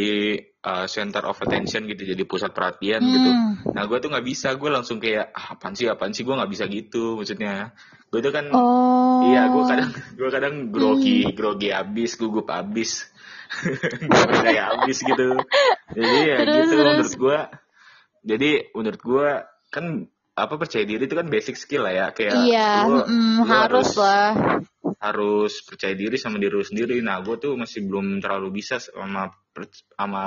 uh, 0.68 0.86
center 0.92 1.24
of 1.24 1.39
attention 1.39 1.88
gitu 1.88 2.04
jadi 2.12 2.24
pusat 2.28 2.52
perhatian 2.52 3.00
gitu. 3.00 3.30
Hmm. 3.32 3.54
nah 3.72 3.88
gue 3.88 3.98
tuh 4.04 4.12
nggak 4.12 4.26
bisa 4.28 4.60
gue 4.60 4.68
langsung 4.68 5.00
kayak 5.00 5.32
ah, 5.32 5.56
apaan 5.56 5.76
sih 5.80 5.88
apaan 5.88 6.12
sih? 6.12 6.28
Gue 6.28 6.36
nggak 6.36 6.52
bisa 6.52 6.68
gitu 6.68 7.16
maksudnya. 7.20 7.72
Gue 8.12 8.20
tuh 8.20 8.36
kan 8.36 8.52
Oh. 8.52 9.24
iya 9.32 9.48
gue 9.48 9.63
kadang 9.63 9.92
gue 10.20 10.30
kadang 10.30 10.56
grogi 10.76 11.24
grogi 11.32 11.70
abis 11.72 12.20
gugup 12.20 12.52
abis. 12.52 13.08
Kayak 14.44 14.66
abis 14.82 14.98
gitu. 15.06 15.38
Jadi 15.94 16.18
ya 16.26 16.38
Terus, 16.42 16.52
gitu 16.52 16.74
terus. 16.74 16.80
menurut 16.84 17.13
gue 17.16 17.39
jadi 18.24 18.52
menurut 18.74 19.02
gue 19.04 19.30
kan 19.72 19.86
apa 20.34 20.58
percaya 20.58 20.82
diri 20.82 21.06
itu 21.06 21.13
kan 21.13 21.30
basic 21.30 21.54
skill 21.54 21.86
lah 21.86 21.93
ya 21.93 22.06
kayak 22.10 22.34
Iya, 22.34 22.89
lu- 22.89 23.06
mm, 23.06 23.38
lu 23.38 23.43
harus 23.46 23.93
lah. 23.93 24.34
harus 24.98 25.62
percaya 25.62 25.93
diri 25.93 26.17
sama 26.17 26.41
diri 26.41 26.58
lu 26.58 26.65
sendiri. 26.65 26.98
Nah, 27.06 27.22
gue 27.22 27.38
tuh 27.38 27.54
masih 27.54 27.86
belum 27.86 28.17
terlalu 28.17 28.50
bisa 28.63 28.82
sama 28.82 29.30
sama 29.93 30.24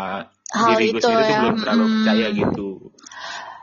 Hal 0.54 0.68
diri 0.78 0.94
gue 0.94 1.02
sendiri 1.02 1.22
tuh 1.26 1.34
ya, 1.34 1.40
belum 1.42 1.56
terlalu 1.58 1.84
mm. 1.84 1.92
percaya 1.98 2.26
gitu. 2.30 2.68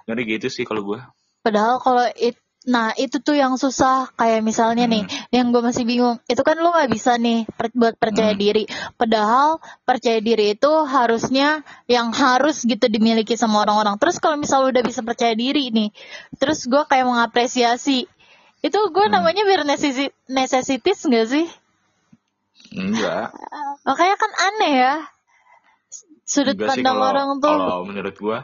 Ngeri 0.03 0.23
gitu 0.36 0.47
sih 0.51 0.67
kalau 0.67 0.84
gue. 0.84 0.99
Padahal 1.39 1.79
kalau 1.79 2.03
it, 2.19 2.36
nah 2.63 2.95
itu 2.95 3.19
tuh 3.19 3.36
yang 3.36 3.60
susah 3.60 4.08
kayak 4.15 4.39
misalnya 4.39 4.88
nih, 4.88 5.04
yang 5.30 5.52
gue 5.52 5.60
masih 5.60 5.84
bingung. 5.84 6.15
Itu 6.26 6.41
kan 6.41 6.56
lu 6.56 6.71
nggak 6.71 6.88
bisa 6.88 7.15
nih 7.15 7.43
per- 7.49 7.76
buat 7.76 7.99
percaya 7.99 8.32
Hmm. 8.32 8.39
diri. 8.39 8.63
Padahal 8.95 9.60
percaya 9.84 10.17
diri 10.17 10.56
itu 10.56 10.71
harusnya 10.86 11.60
yang 11.86 12.10
harus 12.10 12.63
gitu 12.63 12.88
dimiliki 12.88 13.36
sama 13.36 13.67
orang-orang. 13.67 13.99
Terus 13.99 14.15
kalau 14.17 14.39
misal 14.39 14.63
udah 14.63 14.80
bisa 14.80 15.04
percaya 15.04 15.34
diri 15.34 15.69
nih, 15.69 15.91
terus 16.38 16.63
gue 16.63 16.84
kayak 16.84 17.04
mengapresiasi. 17.04 18.08
Itu 18.60 18.80
gue 18.89 19.06
Hmm. 19.06 19.13
namanya 19.13 19.43
biar 19.43 19.67
necessi- 19.67 20.15
necessities 20.26 21.04
nggak 21.04 21.28
sih? 21.28 21.45
Enggak. 22.73 23.36
Makanya 23.88 24.15
kan 24.15 24.32
aneh 24.32 24.73
ya. 24.73 24.93
Sudut 26.23 26.56
Enggak 26.56 26.80
sih 26.80 26.82
pandang 26.82 26.95
kalau 26.95 27.10
orang 27.12 27.30
tuh. 27.38 27.52
kalau 27.52 27.80
menurut 27.84 28.15
gue 28.15 28.39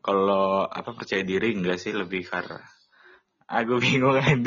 kalau 0.00 0.64
apa 0.64 0.96
percaya 0.96 1.20
diri 1.20 1.52
enggak 1.52 1.76
sih 1.76 1.92
lebih 1.92 2.24
karena 2.24 2.64
Aku 3.50 3.82
bingung 3.82 4.14
kan. 4.14 4.46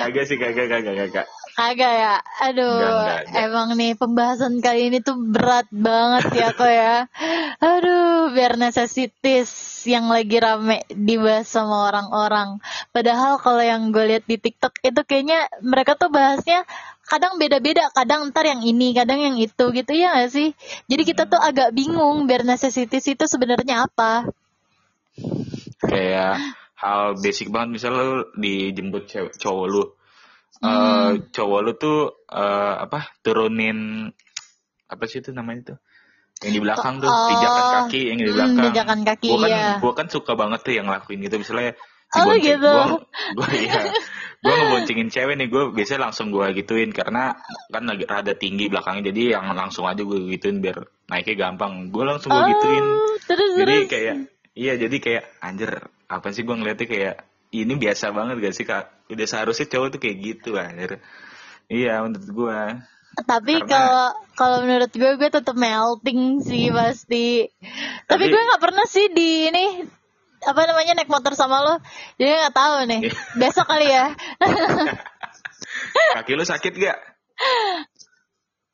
Kagak 0.00 0.24
sih 0.24 0.40
kagak 0.40 0.72
kagak 0.72 0.96
kagak. 0.96 1.26
Kagak 1.60 1.92
ya, 1.92 2.14
aduh, 2.40 2.72
Enggak, 2.72 2.88
enggak, 2.88 3.20
enggak. 3.20 3.42
emang 3.44 3.68
nih 3.76 3.92
pembahasan 4.00 4.54
kali 4.64 4.88
ini 4.88 5.04
tuh 5.04 5.18
berat 5.20 5.68
banget 5.68 6.24
ya 6.32 6.48
kok 6.56 6.72
ya. 6.72 7.04
Aduh, 7.60 8.32
biar 8.32 8.56
necessities 8.56 9.52
yang 9.84 10.08
lagi 10.08 10.40
rame 10.40 10.88
dibahas 10.88 11.52
sama 11.52 11.92
orang-orang. 11.92 12.64
Padahal 12.96 13.36
kalau 13.44 13.60
yang 13.60 13.92
gue 13.92 14.08
lihat 14.08 14.24
di 14.24 14.40
TikTok 14.40 14.80
itu 14.88 15.00
kayaknya 15.04 15.44
mereka 15.60 16.00
tuh 16.00 16.08
bahasnya 16.08 16.64
kadang 17.04 17.36
beda-beda, 17.36 17.92
kadang 17.92 18.32
ntar 18.32 18.48
yang 18.48 18.64
ini, 18.64 18.96
kadang 18.96 19.20
yang 19.20 19.36
itu 19.36 19.64
gitu 19.74 19.92
ya 19.92 20.16
gak 20.16 20.32
sih? 20.32 20.56
Jadi 20.88 21.02
kita 21.04 21.28
tuh 21.28 21.42
agak 21.42 21.76
bingung 21.76 22.24
biar 22.24 22.48
necessities 22.48 23.04
itu 23.04 23.24
sebenarnya 23.28 23.84
apa. 23.84 24.32
Kayak 25.84 26.40
hal 26.80 27.20
basic 27.20 27.52
banget 27.52 27.76
misalnya 27.76 28.02
lu 28.02 28.18
dijemput 28.40 29.04
cewek 29.06 29.32
cowok 29.36 29.66
lu. 29.68 29.84
Eh 29.84 29.90
Hmm. 30.60 31.12
cowok 31.32 31.60
lu 31.64 31.72
tuh 31.76 31.98
eh 32.28 32.74
apa 32.84 32.98
turunin 33.24 34.08
apa 34.90 35.04
sih 35.06 35.22
itu 35.22 35.30
namanya 35.30 35.72
tuh 35.74 35.78
yang 36.40 36.52
di 36.56 36.60
belakang 36.60 36.94
tuh 37.04 37.08
Oh, 37.12 37.26
pijakan 37.28 37.66
kaki 37.68 38.00
yang 38.10 38.16
di 38.18 38.24
hmm, 38.26 38.36
belakang 38.36 38.64
pijakan 38.72 39.00
kaki, 39.04 39.28
gua 39.28 39.38
kan 39.44 39.50
iya. 39.52 39.68
gua 39.78 39.92
kan 39.92 40.06
suka 40.08 40.32
banget 40.34 40.60
tuh 40.64 40.72
yang 40.72 40.86
ngelakuin 40.88 41.20
gitu 41.20 41.36
misalnya 41.36 41.72
Oh, 42.10 42.34
gitu. 42.34 42.58
gua 42.66 42.84
gua 43.38 43.48
iya 43.54 43.80
gua 44.42 44.52
ngeboncengin 44.56 45.08
cewek 45.14 45.34
nih 45.38 45.46
gua 45.52 45.62
biasanya 45.70 46.10
langsung 46.10 46.32
gua 46.34 46.50
gituin 46.50 46.90
karena 46.90 47.36
kan 47.70 47.84
lagi 47.86 48.04
rada 48.08 48.32
tinggi 48.34 48.66
belakangnya 48.66 49.12
jadi 49.14 49.22
yang 49.38 49.52
langsung 49.54 49.84
aja 49.86 50.02
gua 50.02 50.18
gituin 50.26 50.58
biar 50.58 50.80
naiknya 51.06 51.36
gampang 51.38 51.92
gua 51.94 52.16
langsung 52.16 52.32
gua 52.34 52.42
gituin 52.48 52.84
Oh, 52.88 53.14
terus 53.28 53.50
jadi 53.54 53.74
terus. 53.78 53.86
kayak 53.86 54.16
iya 54.60 54.76
jadi 54.76 54.92
kayak 54.92 55.24
anjir 55.40 55.70
apa 56.04 56.28
sih 56.30 56.44
gua 56.44 56.54
ngeliatnya 56.54 56.84
kayak 56.84 57.14
ini 57.50 57.72
biasa 57.74 58.12
banget 58.12 58.36
gak 58.38 58.54
sih 58.54 58.64
kak 58.64 59.08
udah 59.08 59.26
seharusnya 59.26 59.66
cowok 59.66 59.88
tuh 59.90 60.00
kayak 60.00 60.16
gitu 60.20 60.54
anjir 60.54 61.00
iya 61.66 62.04
menurut 62.04 62.28
gua 62.28 62.60
Tapi 63.10 63.58
Karena- 63.58 63.66
kalau 63.66 64.06
kalau 64.38 64.56
menurut 64.62 64.92
gue 64.92 65.10
gue 65.18 65.28
tetap 65.28 65.52
melting 65.52 66.38
sih 66.40 66.70
pasti. 66.70 67.42
Tapi, 68.06 68.06
Tapi- 68.06 68.30
gue 68.30 68.38
nggak 68.40 68.62
pernah 68.62 68.86
sih 68.86 69.10
di 69.10 69.50
ini 69.50 69.82
apa 70.40 70.60
namanya 70.62 70.94
naik 70.94 71.10
motor 71.10 71.34
sama 71.34 71.58
lo. 71.58 71.74
Jadi 72.14 72.30
nggak 72.30 72.54
tahu 72.54 72.74
nih. 72.86 73.00
Iya. 73.02 73.12
Besok 73.34 73.66
kali 73.66 73.86
ya. 73.90 74.14
kaki 76.14 76.32
lu 76.32 76.44
sakit 76.44 76.72
gak 76.72 76.98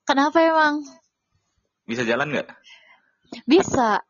Kenapa 0.04 0.38
emang? 0.38 0.84
bisa 1.84 2.02
jalan 2.02 2.28
gak 2.30 2.48
Bisa. 3.44 4.04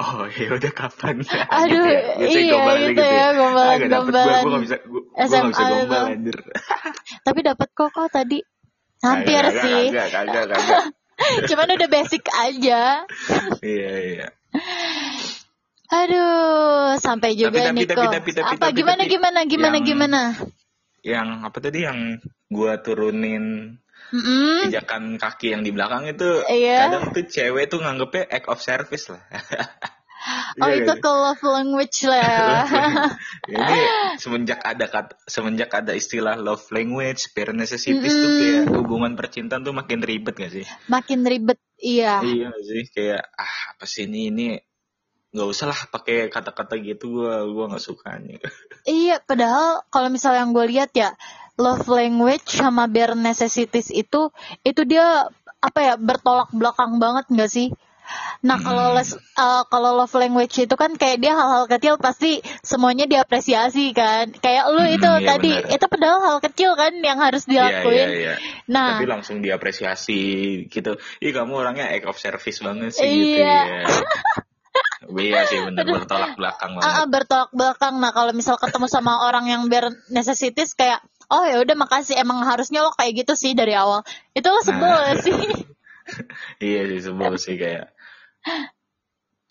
Oh 0.00 0.24
ya 0.26 0.48
udah 0.50 0.72
kapan 0.72 1.20
Aduh, 1.60 1.84
Biasanya 2.16 2.40
iya 2.40 2.50
gombalannya 2.50 2.88
gitu 2.90 3.04
ya, 3.04 3.26
gombalan- 3.30 3.68
Ah, 3.68 3.76
nggak 3.76 3.90
dapet 3.90 4.00
gua, 4.06 4.16
gombalan 4.16 4.40
gua 4.40 4.50
gak 4.50 4.62
bisa 4.62 4.76
SMA 5.20 5.28
gak 5.30 5.44
bisa 5.46 5.62
gombal 5.66 6.02
anjir 6.08 6.38
Tapi 7.26 7.40
dapat 7.42 7.68
kok 7.70 7.90
kok 7.90 8.08
tadi. 8.08 8.38
Hampir 9.00 9.42
Kagak, 9.42 9.62
sih. 9.62 9.82
kagak 9.88 10.08
kagak 10.10 10.44
kagak 10.50 10.84
Cuman 11.48 11.68
udah 11.70 11.88
basic 11.90 12.24
aja. 12.30 13.04
iya 13.60 13.92
iya 14.02 14.28
Aduh, 15.90 16.94
sampai 16.96 17.34
juga 17.34 17.58
tapi, 17.60 17.76
nih 17.76 17.86
tapi, 17.88 17.98
kok. 17.98 18.12
tapi, 18.12 18.30
tapi, 18.32 18.46
Apa 18.46 18.64
tapi, 18.64 18.76
gimana 18.76 19.02
tapi, 19.02 19.10
gimana 19.10 19.38
gimana 19.44 19.74
yang- 19.74 19.86
gimana? 19.86 20.20
yang 21.00 21.28
apa 21.42 21.58
tadi 21.58 21.80
yang 21.80 21.98
gua 22.46 22.76
turunin 22.78 23.74
Mm-mm. 24.10 24.66
pijakan 24.66 25.16
kaki 25.16 25.54
yang 25.54 25.62
di 25.62 25.70
belakang 25.70 26.04
itu 26.04 26.42
Iya. 26.44 26.88
kadang 26.88 27.14
tuh 27.14 27.24
cewek 27.24 27.70
tuh 27.70 27.78
nganggepnya 27.78 28.26
act 28.26 28.46
of 28.48 28.58
service 28.58 29.06
lah. 29.08 29.22
Oh 30.60 30.68
Iya 30.68 30.84
itu 30.84 30.92
nggak 30.92 31.00
sih? 31.00 31.02
ke 31.02 31.10
love 31.16 31.44
language 31.48 31.98
lah. 32.12 32.68
Ini 33.48 33.78
semenjak 34.22 34.60
ada 34.60 34.84
kata, 34.84 35.16
semenjak 35.24 35.72
ada 35.72 35.96
istilah 35.96 36.36
love 36.36 36.68
language, 36.68 37.32
bare 37.32 37.56
necessities 37.56 38.12
tuh 38.12 38.30
kayak 38.36 38.68
hubungan 38.68 39.16
percintaan 39.16 39.64
tuh 39.64 39.72
makin 39.72 40.04
ribet 40.04 40.36
gak 40.36 40.52
sih? 40.52 40.66
Makin 40.92 41.24
ribet, 41.24 41.56
iya. 41.80 42.20
Iya 42.20 42.52
sih 42.60 42.84
kayak 42.92 43.32
ah 43.32 43.54
apa 43.72 43.88
sih 43.88 44.04
ini 44.04 44.28
ini 44.28 44.46
nggak 45.30 45.48
usah 45.48 45.72
lah 45.72 45.80
pakai 45.88 46.28
kata-kata 46.28 46.76
gitu 46.76 47.22
gua 47.22 47.40
gua 47.48 47.72
nggak 47.72 47.80
sukanya. 47.80 48.36
Iya, 48.84 49.24
padahal 49.24 49.88
kalau 49.88 50.12
misalnya 50.12 50.44
yang 50.44 50.52
gue 50.52 50.66
lihat 50.68 50.90
ya, 50.92 51.16
love 51.56 51.86
language 51.86 52.46
sama 52.46 52.86
bare 52.86 53.14
necessities 53.14 53.90
itu, 53.90 54.28
itu 54.62 54.82
dia 54.84 55.26
apa 55.60 55.80
ya 55.82 55.94
bertolak 55.96 56.48
belakang 56.52 56.96
banget 56.98 57.26
nggak 57.28 57.50
sih? 57.50 57.68
Nah 58.42 58.58
kalau 58.58 58.90
les, 58.98 59.14
eh, 59.14 59.62
kalau 59.70 59.94
love 59.94 60.10
language 60.18 60.56
itu 60.58 60.74
kan 60.74 60.98
kayak 60.98 61.22
dia 61.22 61.30
hal-hal 61.30 61.70
kecil 61.70 61.94
pasti 61.94 62.42
semuanya 62.58 63.06
diapresiasi 63.06 63.94
kan. 63.94 64.34
Kayak 64.34 64.66
lu 64.66 64.82
Hmm, 64.82 64.96
itu 64.98 65.10
iya 65.14 65.28
tadi, 65.30 65.52
benar. 65.54 65.74
itu 65.78 65.84
padahal 65.86 66.18
hal 66.26 66.36
kecil 66.42 66.70
kan 66.74 66.92
yang 66.98 67.22
harus 67.22 67.46
Iya 67.46 67.54
iya 67.54 67.62
dilakuin. 67.70 68.08
iya. 68.10 68.34
Nah, 68.66 68.98
Tapi 68.98 69.06
langsung 69.06 69.38
diapresiasi 69.38 70.22
gitu. 70.66 70.98
Ih 71.22 71.30
kamu 71.30 71.52
orangnya 71.54 71.86
act 71.86 72.10
of 72.10 72.18
service 72.18 72.58
banget 72.58 72.90
sih 72.90 73.06
gitu 73.06 73.38
Iya. 73.38 73.62
ya. 73.62 73.80
Iya 75.10 75.40
sih 75.46 75.58
bener 75.66 75.82
bertolak 75.86 76.34
belakang 76.38 76.70
ah, 76.76 76.78
ah, 76.78 76.82
banget. 76.82 77.06
bertolak 77.10 77.50
belakang. 77.50 77.94
Nah 77.98 78.10
kalau 78.10 78.30
misal 78.30 78.58
ketemu 78.58 78.86
sama 78.86 79.22
orang 79.22 79.46
yang 79.46 79.62
bare 79.66 79.90
necessities 80.08 80.74
kayak 80.74 80.98
Oh 81.30 81.46
ya 81.46 81.62
udah 81.62 81.76
makasih 81.78 82.18
emang 82.18 82.42
harusnya 82.42 82.82
lo 82.82 82.90
kayak 82.92 83.22
gitu 83.22 83.32
sih 83.38 83.54
dari 83.54 83.72
awal. 83.72 84.02
Itu 84.34 84.50
lo 84.50 84.60
sebel 84.60 84.90
Nah. 84.90 85.14
sih? 85.22 85.38
Iya 86.58 86.90
sih 86.90 87.00
sebel 87.06 87.38
sih 87.38 87.54
kayak. 87.54 87.94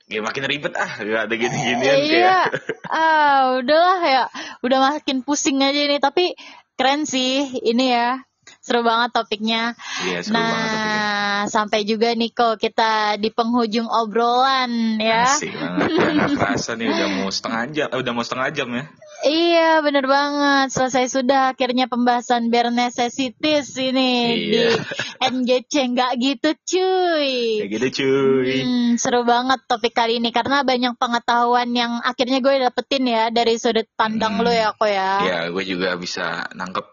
Ya 0.10 0.20
makin 0.20 0.44
ribet 0.44 0.74
ah, 0.76 0.92
gak 1.00 1.30
ada 1.30 1.36
gini-ginian 1.38 1.98
iya. 2.04 2.10
kayak. 2.10 2.46
Ah, 2.90 3.62
udahlah 3.62 4.02
ya. 4.02 4.24
Udah 4.60 4.80
makin 4.92 5.22
pusing 5.22 5.62
aja 5.62 5.78
ini, 5.78 6.02
tapi 6.02 6.34
keren 6.74 7.06
sih 7.06 7.46
ini 7.62 7.94
ya. 7.94 8.18
Seru 8.60 8.82
banget 8.82 9.14
topiknya. 9.14 9.78
Iya 10.04 10.26
seru 10.26 10.36
banget 10.36 10.58
topiknya. 10.68 10.98
nah, 10.98 11.40
sampai 11.48 11.86
juga 11.86 12.12
Niko 12.18 12.58
kita 12.58 13.22
di 13.22 13.30
penghujung 13.30 13.86
obrolan 13.86 14.98
ya. 14.98 15.30
Asik 15.30 15.54
banget. 15.54 16.34
Kerasa 16.36 16.74
nih 16.76 16.90
udah 16.90 17.08
mau 17.22 17.30
setengah 17.30 17.62
jam, 17.70 17.88
eh, 17.94 18.00
udah 18.02 18.12
mau 18.12 18.26
setengah 18.26 18.50
jam 18.52 18.68
ya. 18.74 18.84
Iya, 19.20 19.84
bener 19.84 20.08
banget. 20.08 20.72
Selesai 20.72 21.12
sudah 21.12 21.52
akhirnya 21.52 21.92
pembahasan 21.92 22.48
bare 22.48 22.72
necessities 22.72 23.76
ini 23.76 24.12
di 24.48 24.64
Iya. 24.64 24.80
NGC 25.20 25.74
nggak 25.92 26.12
gitu 26.18 26.50
cuy. 26.56 27.60
Kayak 27.60 27.72
gitu 27.76 27.88
cuy. 28.00 28.56
Hmm, 28.64 28.90
seru 28.96 29.28
banget 29.28 29.60
topik 29.68 29.92
kali 29.92 30.24
ini 30.24 30.32
karena 30.32 30.64
banyak 30.64 30.96
pengetahuan 30.96 31.68
yang 31.72 32.00
akhirnya 32.00 32.40
gue 32.40 32.64
dapetin 32.64 33.04
ya 33.06 33.28
dari 33.28 33.60
sudut 33.60 33.92
pandang 33.94 34.40
Hmm. 34.40 34.46
lo 34.48 34.52
ya 34.52 34.72
kok 34.72 34.88
ya. 34.88 35.12
Ya 35.22 35.40
gue 35.52 35.64
juga 35.68 36.00
bisa 36.00 36.48
nangkep 36.56 36.86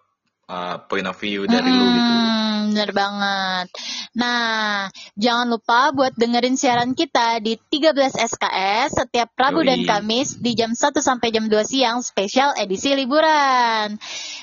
uh, 0.46 0.82
point 0.90 1.06
of 1.06 1.14
view 1.16 1.46
dari 1.46 1.70
lu 1.70 1.86
gitu. 1.86 2.12
Hmm, 2.56 2.72
bener 2.72 2.90
banget. 2.90 3.66
Nah, 4.12 4.88
jangan 5.14 5.46
lupa 5.46 5.92
buat 5.92 6.12
dengerin 6.12 6.54
siaran 6.54 6.92
kita 6.92 7.38
di 7.38 7.60
13 7.60 8.16
SKS 8.16 8.96
setiap 8.96 9.28
Rabu 9.34 9.60
dan 9.60 9.80
Yoi. 9.80 9.86
Kamis 9.86 10.36
di 10.36 10.52
jam 10.52 10.72
1 10.72 10.78
sampai 10.98 11.28
jam 11.28 11.44
2 11.44 11.52
siang 11.62 12.00
spesial 12.00 12.56
edisi 12.56 12.92
liburan. 12.92 14.00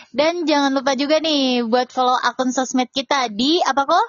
Dan 0.09 0.45
jangan 0.45 0.69
lupa 0.71 0.93
juga 0.93 1.17
nih 1.17 1.63
buat 1.63 1.89
follow 1.89 2.13
akun 2.15 2.49
sosmed 2.49 2.87
kita 2.87 3.27
di 3.27 3.57
apa 3.59 3.83
kok? 3.83 4.07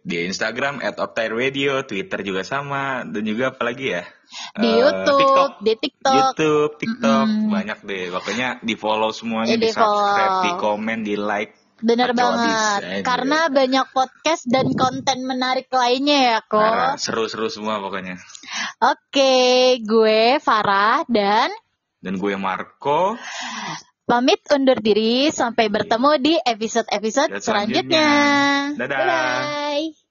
Di 0.00 0.24
Instagram 0.24 0.80
at 0.80 0.96
Optai 0.96 1.28
Radio, 1.28 1.84
Twitter 1.84 2.24
juga 2.24 2.40
sama, 2.40 3.04
dan 3.04 3.20
juga 3.22 3.52
apa 3.52 3.60
lagi 3.62 3.92
ya? 3.92 4.08
Di 4.56 4.64
Eh, 4.64 4.76
YouTube, 4.78 5.20
TikTok. 5.20 5.50
di 5.60 5.72
TikTok. 5.76 6.14
YouTube, 6.16 6.70
TikTok, 6.80 7.26
Mm-mm. 7.28 7.52
banyak 7.52 7.78
deh. 7.82 8.04
Pokoknya 8.08 8.48
di 8.62 8.72
follow 8.72 9.12
semuanya, 9.12 9.52
Eh, 9.52 9.60
di 9.60 9.68
di-follow. 9.68 10.00
subscribe, 10.00 10.36
di 10.40 10.50
komen, 10.56 10.98
di 11.02 11.12
like. 11.12 11.52
Bener 11.78 12.10
Kacau 12.10 12.18
banget. 12.34 12.42
abis, 12.42 12.60
anjir. 12.82 13.04
Karena 13.04 13.38
banyak 13.48 13.86
podcast 13.90 14.42
dan 14.44 14.66
konten 14.72 15.18
menarik 15.22 15.68
lainnya 15.68 16.18
ya 16.18 16.38
kok. 16.40 16.58
Parah, 16.58 16.96
seru-seru 16.96 17.46
semua 17.46 17.78
pokoknya. 17.78 18.18
Oke, 18.80 19.36
gue 19.80 20.38
Farah 20.38 21.06
dan 21.06 21.50
Dan 21.98 22.16
gue 22.16 22.34
Marco. 22.34 23.14
pamit 24.04 24.40
undur 24.48 24.74
diri 24.76 25.28
sampai 25.28 25.68
bertemu 25.68 26.10
di 26.16 26.34
episode-episode 26.34 27.28
Ya, 27.28 27.38
selanjutnya. 27.38 28.08
selanjutnya. 28.72 28.78
Dadah. 28.80 28.98
Bye. 29.04 30.07